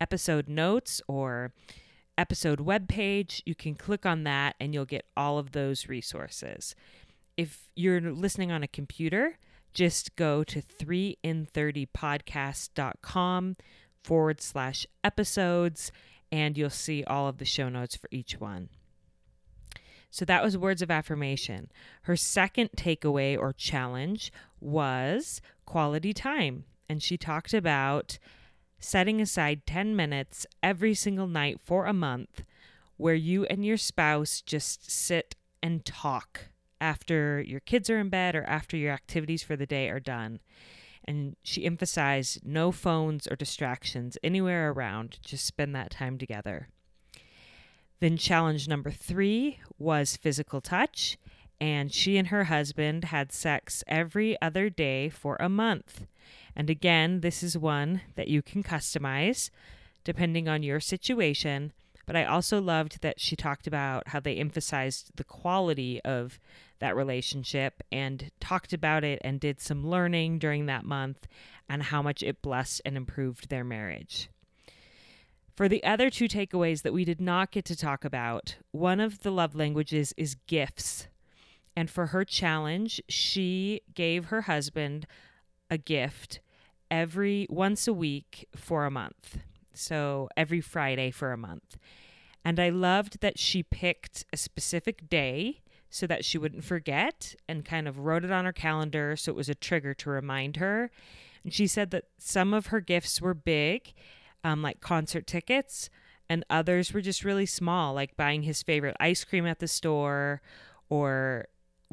episode 0.00 0.48
notes 0.48 1.00
or 1.06 1.52
episode 2.18 2.60
web 2.60 2.88
page. 2.88 3.42
You 3.46 3.54
can 3.54 3.74
click 3.74 4.04
on 4.06 4.24
that 4.24 4.56
and 4.58 4.74
you'll 4.74 4.84
get 4.84 5.06
all 5.16 5.38
of 5.38 5.52
those 5.52 5.88
resources. 5.88 6.74
If 7.36 7.68
you're 7.74 8.00
listening 8.00 8.52
on 8.52 8.62
a 8.62 8.68
computer, 8.68 9.36
just 9.72 10.14
go 10.16 10.44
to 10.44 10.62
3in30podcast.com 10.62 13.56
forward 14.02 14.40
slash 14.40 14.86
episodes 15.02 15.90
and 16.30 16.56
you'll 16.56 16.70
see 16.70 17.02
all 17.04 17.26
of 17.28 17.38
the 17.38 17.44
show 17.44 17.68
notes 17.68 17.96
for 17.96 18.08
each 18.10 18.40
one. 18.40 18.68
So 20.10 20.24
that 20.26 20.42
was 20.42 20.58
words 20.58 20.82
of 20.82 20.90
affirmation. 20.90 21.70
Her 22.02 22.16
second 22.16 22.70
takeaway 22.76 23.38
or 23.38 23.52
challenge 23.52 24.32
was 24.60 25.40
quality 25.64 26.12
time. 26.12 26.64
And 26.88 27.00
she 27.02 27.16
talked 27.16 27.54
about 27.54 28.18
setting 28.78 29.20
aside 29.20 29.66
10 29.66 29.96
minutes 29.96 30.46
every 30.62 30.92
single 30.92 31.28
night 31.28 31.60
for 31.64 31.86
a 31.86 31.94
month 31.94 32.42
where 32.98 33.14
you 33.14 33.46
and 33.46 33.64
your 33.64 33.78
spouse 33.78 34.42
just 34.42 34.90
sit 34.90 35.34
and 35.62 35.84
talk 35.84 36.48
after 36.82 37.40
your 37.40 37.60
kids 37.60 37.88
are 37.88 37.98
in 37.98 38.10
bed 38.10 38.34
or 38.34 38.44
after 38.44 38.76
your 38.76 38.92
activities 38.92 39.42
for 39.42 39.56
the 39.56 39.66
day 39.66 39.88
are 39.88 40.00
done. 40.00 40.40
And 41.04 41.36
she 41.42 41.64
emphasized 41.64 42.44
no 42.44 42.72
phones 42.72 43.26
or 43.26 43.36
distractions 43.36 44.18
anywhere 44.22 44.70
around, 44.70 45.18
just 45.24 45.46
spend 45.46 45.74
that 45.74 45.90
time 45.90 46.18
together. 46.18 46.68
Then, 48.00 48.16
challenge 48.16 48.68
number 48.68 48.90
three 48.90 49.58
was 49.78 50.16
physical 50.16 50.60
touch. 50.60 51.16
and 51.62 51.92
she 51.92 52.16
and 52.18 52.26
her 52.26 52.44
husband 52.44 53.04
had 53.04 53.30
sex 53.30 53.84
every 53.86 54.36
other 54.42 54.68
day 54.68 55.08
for 55.08 55.36
a 55.38 55.48
month. 55.48 56.06
And 56.56 56.68
again, 56.68 57.20
this 57.20 57.40
is 57.40 57.56
one 57.56 58.00
that 58.16 58.26
you 58.26 58.42
can 58.42 58.64
customize 58.64 59.48
depending 60.02 60.48
on 60.48 60.64
your 60.64 60.80
situation. 60.80 61.72
But 62.12 62.18
I 62.18 62.24
also 62.26 62.60
loved 62.60 63.00
that 63.00 63.18
she 63.18 63.36
talked 63.36 63.66
about 63.66 64.08
how 64.08 64.20
they 64.20 64.36
emphasized 64.36 65.12
the 65.16 65.24
quality 65.24 65.98
of 66.02 66.38
that 66.78 66.94
relationship 66.94 67.82
and 67.90 68.30
talked 68.38 68.74
about 68.74 69.02
it 69.02 69.18
and 69.24 69.40
did 69.40 69.62
some 69.62 69.88
learning 69.88 70.38
during 70.38 70.66
that 70.66 70.84
month 70.84 71.26
and 71.70 71.84
how 71.84 72.02
much 72.02 72.22
it 72.22 72.42
blessed 72.42 72.82
and 72.84 72.98
improved 72.98 73.48
their 73.48 73.64
marriage. 73.64 74.28
For 75.56 75.70
the 75.70 75.82
other 75.84 76.10
two 76.10 76.28
takeaways 76.28 76.82
that 76.82 76.92
we 76.92 77.06
did 77.06 77.18
not 77.18 77.50
get 77.50 77.64
to 77.64 77.74
talk 77.74 78.04
about, 78.04 78.56
one 78.72 79.00
of 79.00 79.20
the 79.20 79.30
love 79.30 79.54
languages 79.54 80.12
is 80.18 80.36
gifts. 80.46 81.08
And 81.74 81.88
for 81.88 82.08
her 82.08 82.26
challenge, 82.26 83.00
she 83.08 83.80
gave 83.94 84.26
her 84.26 84.42
husband 84.42 85.06
a 85.70 85.78
gift 85.78 86.40
every 86.90 87.46
once 87.48 87.88
a 87.88 87.94
week 87.94 88.50
for 88.54 88.84
a 88.84 88.90
month. 88.90 89.38
So 89.72 90.28
every 90.36 90.60
Friday 90.60 91.10
for 91.10 91.32
a 91.32 91.38
month. 91.38 91.78
And 92.44 92.58
I 92.58 92.70
loved 92.70 93.20
that 93.20 93.38
she 93.38 93.62
picked 93.62 94.24
a 94.32 94.36
specific 94.36 95.08
day 95.08 95.60
so 95.90 96.06
that 96.06 96.24
she 96.24 96.38
wouldn't 96.38 96.64
forget 96.64 97.34
and 97.48 97.64
kind 97.64 97.86
of 97.86 97.98
wrote 97.98 98.24
it 98.24 98.30
on 98.30 98.44
her 98.44 98.52
calendar 98.52 99.14
so 99.14 99.30
it 99.30 99.36
was 99.36 99.48
a 99.48 99.54
trigger 99.54 99.94
to 99.94 100.10
remind 100.10 100.56
her. 100.56 100.90
And 101.44 101.52
she 101.52 101.66
said 101.66 101.90
that 101.90 102.04
some 102.18 102.54
of 102.54 102.66
her 102.66 102.80
gifts 102.80 103.20
were 103.20 103.34
big, 103.34 103.92
um, 104.42 104.62
like 104.62 104.80
concert 104.80 105.26
tickets, 105.26 105.90
and 106.28 106.44
others 106.48 106.92
were 106.92 107.00
just 107.00 107.24
really 107.24 107.46
small, 107.46 107.94
like 107.94 108.16
buying 108.16 108.42
his 108.42 108.62
favorite 108.62 108.96
ice 108.98 109.22
cream 109.22 109.46
at 109.46 109.58
the 109.58 109.68
store 109.68 110.40
or 110.88 111.46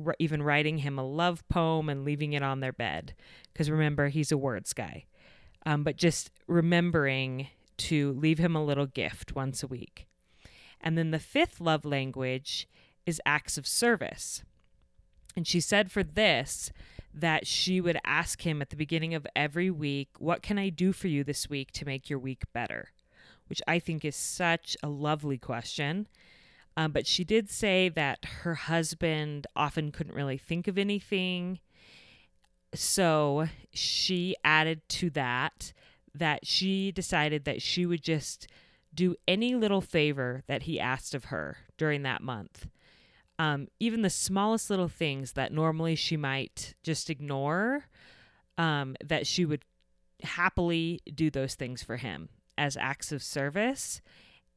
r- 0.06 0.16
even 0.20 0.42
writing 0.44 0.78
him 0.80 0.98
a 0.98 1.06
love 1.06 1.48
poem 1.50 1.90
and 1.90 2.06
leaving 2.06 2.34
it 2.34 2.44
on 2.44 2.60
their 2.60 2.74
bed. 2.74 3.14
Because 3.52 3.70
remember, 3.70 4.08
he's 4.08 4.32
a 4.32 4.38
words 4.38 4.72
guy. 4.74 5.06
Um, 5.66 5.84
but 5.84 5.98
just 5.98 6.32
remembering 6.48 7.48
to 7.78 8.14
leave 8.14 8.40
him 8.40 8.56
a 8.56 8.64
little 8.64 8.86
gift 8.86 9.36
once 9.36 9.62
a 9.62 9.68
week. 9.68 10.08
And 10.82 10.98
then 10.98 11.12
the 11.12 11.20
fifth 11.20 11.60
love 11.60 11.86
language 11.86 12.68
is 13.06 13.22
acts 13.26 13.58
of 13.58 13.68
service. 13.68 14.44
And 15.36 15.48
she 15.48 15.60
said 15.60 15.92
for 15.92 16.04
this 16.04 16.72
that 17.14 17.48
she 17.48 17.82
would 17.82 17.98
ask 18.06 18.46
him 18.46 18.62
at 18.62 18.70
the 18.70 18.76
beginning 18.76 19.14
of 19.14 19.28
every 19.36 19.70
week, 19.70 20.10
What 20.20 20.42
can 20.42 20.58
I 20.60 20.70
do 20.70 20.94
for 20.94 21.08
you 21.08 21.24
this 21.24 21.50
week 21.50 21.72
to 21.74 21.86
make 21.86 22.10
your 22.10 22.20
week 22.20 22.44
better? 22.54 22.90
Which 23.48 23.62
I 23.68 23.80
think 23.80 24.06
is 24.06 24.16
such 24.16 24.78
a 24.84 24.90
lovely 24.90 25.38
question. 25.38 26.08
Um, 26.78 26.92
but 26.92 27.08
she 27.08 27.24
did 27.24 27.50
say 27.50 27.90
that 27.90 28.24
her 28.44 28.56
husband 28.56 29.48
often 29.56 29.92
couldn't 29.92 30.16
really 30.16 30.38
think 30.38 30.68
of 30.68 30.78
anything. 30.78 31.60
So 32.74 33.48
she 33.74 34.36
added 34.44 34.88
to 34.90 35.10
that 35.12 35.74
that 36.16 36.46
she 36.46 36.92
decided 36.92 37.46
that 37.46 37.62
she 37.62 37.86
would 37.86 38.04
just 38.04 38.48
do 39.00 39.16
any 39.30 39.56
little 39.56 39.80
favor 39.80 40.44
that 40.48 40.64
he 40.64 40.78
asked 40.78 41.16
of 41.16 41.26
her 41.26 41.56
during 41.78 42.04
that 42.04 42.22
month. 42.22 42.68
Um, 43.40 43.70
even 43.80 44.02
the 44.02 44.10
smallest 44.10 44.70
little 44.70 44.90
things 44.90 45.32
that 45.34 45.54
normally 45.54 45.96
she 45.96 46.18
might 46.18 46.76
just 46.84 47.10
ignore, 47.10 47.86
um, 48.58 48.98
that 49.02 49.26
she 49.26 49.46
would 49.46 49.64
happily 50.22 51.00
do 51.16 51.30
those 51.30 51.56
things 51.56 51.82
for 51.82 51.96
him 51.96 52.28
as 52.58 52.76
acts 52.76 53.14
of 53.14 53.24
service 53.24 54.02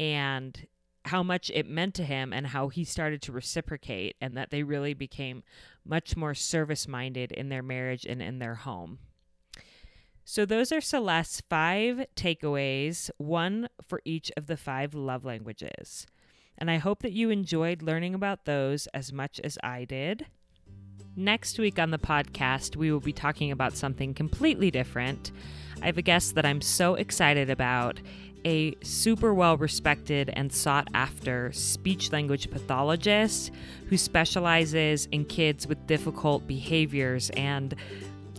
and 0.00 0.66
how 1.04 1.22
much 1.22 1.48
it 1.54 1.68
meant 1.68 1.94
to 1.94 2.02
him 2.02 2.32
and 2.32 2.48
how 2.48 2.66
he 2.66 2.82
started 2.82 3.22
to 3.22 3.30
reciprocate 3.30 4.16
and 4.20 4.36
that 4.36 4.50
they 4.50 4.64
really 4.64 4.92
became 4.92 5.44
much 5.84 6.16
more 6.16 6.34
service 6.34 6.88
minded 6.88 7.30
in 7.30 7.48
their 7.48 7.62
marriage 7.62 8.04
and 8.04 8.20
in 8.20 8.40
their 8.40 8.56
home. 8.56 8.98
So, 10.24 10.46
those 10.46 10.70
are 10.70 10.80
Celeste's 10.80 11.42
five 11.50 12.06
takeaways, 12.14 13.10
one 13.18 13.68
for 13.86 14.00
each 14.04 14.30
of 14.36 14.46
the 14.46 14.56
five 14.56 14.94
love 14.94 15.24
languages. 15.24 16.06
And 16.56 16.70
I 16.70 16.76
hope 16.76 17.02
that 17.02 17.12
you 17.12 17.30
enjoyed 17.30 17.82
learning 17.82 18.14
about 18.14 18.44
those 18.44 18.86
as 18.88 19.12
much 19.12 19.40
as 19.42 19.58
I 19.64 19.84
did. 19.84 20.26
Next 21.16 21.58
week 21.58 21.78
on 21.78 21.90
the 21.90 21.98
podcast, 21.98 22.76
we 22.76 22.92
will 22.92 23.00
be 23.00 23.12
talking 23.12 23.50
about 23.50 23.74
something 23.74 24.14
completely 24.14 24.70
different. 24.70 25.32
I 25.82 25.86
have 25.86 25.98
a 25.98 26.02
guest 26.02 26.36
that 26.36 26.46
I'm 26.46 26.60
so 26.60 26.94
excited 26.94 27.50
about 27.50 28.00
a 28.44 28.74
super 28.82 29.34
well 29.34 29.56
respected 29.56 30.30
and 30.34 30.52
sought 30.52 30.88
after 30.94 31.52
speech 31.52 32.12
language 32.12 32.50
pathologist 32.50 33.50
who 33.88 33.96
specializes 33.96 35.06
in 35.06 35.24
kids 35.24 35.66
with 35.66 35.86
difficult 35.86 36.46
behaviors 36.46 37.30
and 37.30 37.74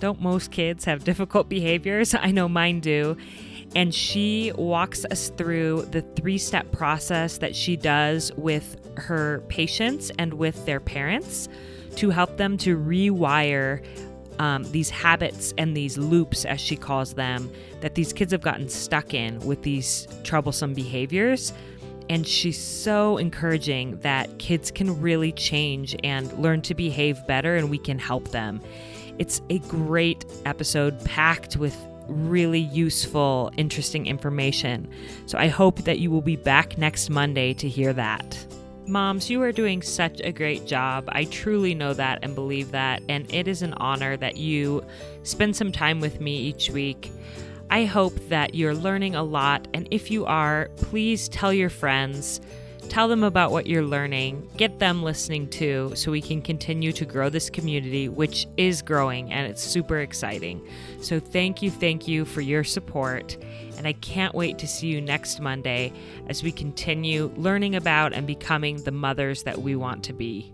don't 0.03 0.19
most 0.19 0.51
kids 0.51 0.83
have 0.83 1.05
difficult 1.05 1.47
behaviors? 1.47 2.13
I 2.13 2.31
know 2.31 2.49
mine 2.49 2.81
do. 2.81 3.15
And 3.73 3.95
she 3.95 4.51
walks 4.53 5.05
us 5.05 5.29
through 5.29 5.83
the 5.91 6.01
three 6.01 6.37
step 6.37 6.73
process 6.73 7.37
that 7.37 7.55
she 7.55 7.77
does 7.77 8.29
with 8.35 8.75
her 8.97 9.41
patients 9.47 10.11
and 10.19 10.33
with 10.33 10.65
their 10.65 10.81
parents 10.81 11.47
to 11.95 12.09
help 12.09 12.35
them 12.35 12.57
to 12.57 12.77
rewire 12.77 13.81
um, 14.39 14.69
these 14.73 14.89
habits 14.89 15.53
and 15.57 15.77
these 15.77 15.97
loops, 15.97 16.43
as 16.43 16.59
she 16.59 16.75
calls 16.75 17.13
them, 17.13 17.49
that 17.79 17.95
these 17.95 18.11
kids 18.11 18.33
have 18.33 18.41
gotten 18.41 18.67
stuck 18.67 19.13
in 19.13 19.39
with 19.39 19.63
these 19.63 20.05
troublesome 20.25 20.73
behaviors. 20.73 21.53
And 22.09 22.27
she's 22.27 22.59
so 22.59 23.15
encouraging 23.15 23.99
that 24.01 24.37
kids 24.37 24.69
can 24.69 24.99
really 24.99 25.31
change 25.31 25.95
and 26.03 26.29
learn 26.33 26.61
to 26.63 26.75
behave 26.75 27.25
better, 27.25 27.55
and 27.55 27.69
we 27.69 27.77
can 27.77 27.99
help 27.99 28.27
them. 28.31 28.59
It's 29.19 29.41
a 29.49 29.59
great 29.59 30.25
episode 30.45 31.03
packed 31.05 31.57
with 31.57 31.77
really 32.07 32.59
useful, 32.59 33.51
interesting 33.57 34.07
information. 34.07 34.89
So 35.25 35.37
I 35.37 35.47
hope 35.47 35.83
that 35.83 35.99
you 35.99 36.11
will 36.11 36.21
be 36.21 36.35
back 36.35 36.77
next 36.77 37.09
Monday 37.09 37.53
to 37.55 37.69
hear 37.69 37.93
that. 37.93 38.45
Moms, 38.85 39.29
you 39.29 39.41
are 39.41 39.53
doing 39.53 39.81
such 39.81 40.19
a 40.21 40.31
great 40.31 40.65
job. 40.65 41.05
I 41.09 41.23
truly 41.25 41.73
know 41.73 41.93
that 41.93 42.19
and 42.21 42.35
believe 42.35 42.71
that. 42.71 43.01
And 43.07 43.31
it 43.33 43.47
is 43.47 43.61
an 43.61 43.73
honor 43.75 44.17
that 44.17 44.35
you 44.35 44.83
spend 45.23 45.55
some 45.55 45.71
time 45.71 46.01
with 46.01 46.19
me 46.19 46.35
each 46.37 46.69
week. 46.69 47.11
I 47.69 47.85
hope 47.85 48.13
that 48.27 48.55
you're 48.55 48.75
learning 48.75 49.15
a 49.15 49.23
lot. 49.23 49.67
And 49.73 49.87
if 49.89 50.11
you 50.11 50.25
are, 50.25 50.69
please 50.75 51.29
tell 51.29 51.53
your 51.53 51.69
friends 51.69 52.41
Tell 52.89 53.07
them 53.07 53.23
about 53.23 53.51
what 53.51 53.65
you're 53.65 53.83
learning, 53.83 54.49
get 54.55 54.79
them 54.79 55.01
listening 55.01 55.49
too, 55.49 55.91
so 55.95 56.11
we 56.11 56.21
can 56.21 56.41
continue 56.41 56.91
to 56.91 57.05
grow 57.05 57.29
this 57.29 57.49
community, 57.49 58.07
which 58.07 58.45
is 58.55 58.81
growing 58.81 59.31
and 59.31 59.47
it's 59.47 59.63
super 59.63 59.99
exciting. 59.99 60.61
So, 61.01 61.19
thank 61.19 61.61
you, 61.61 61.71
thank 61.71 62.07
you 62.07 62.23
for 62.23 62.41
your 62.41 62.63
support. 62.63 63.37
And 63.77 63.87
I 63.87 63.93
can't 63.93 64.35
wait 64.35 64.59
to 64.59 64.67
see 64.67 64.87
you 64.87 65.01
next 65.01 65.39
Monday 65.39 65.91
as 66.27 66.43
we 66.43 66.51
continue 66.51 67.31
learning 67.35 67.75
about 67.75 68.13
and 68.13 68.27
becoming 68.27 68.83
the 68.83 68.91
mothers 68.91 69.43
that 69.43 69.59
we 69.59 69.75
want 69.75 70.03
to 70.05 70.13
be. 70.13 70.53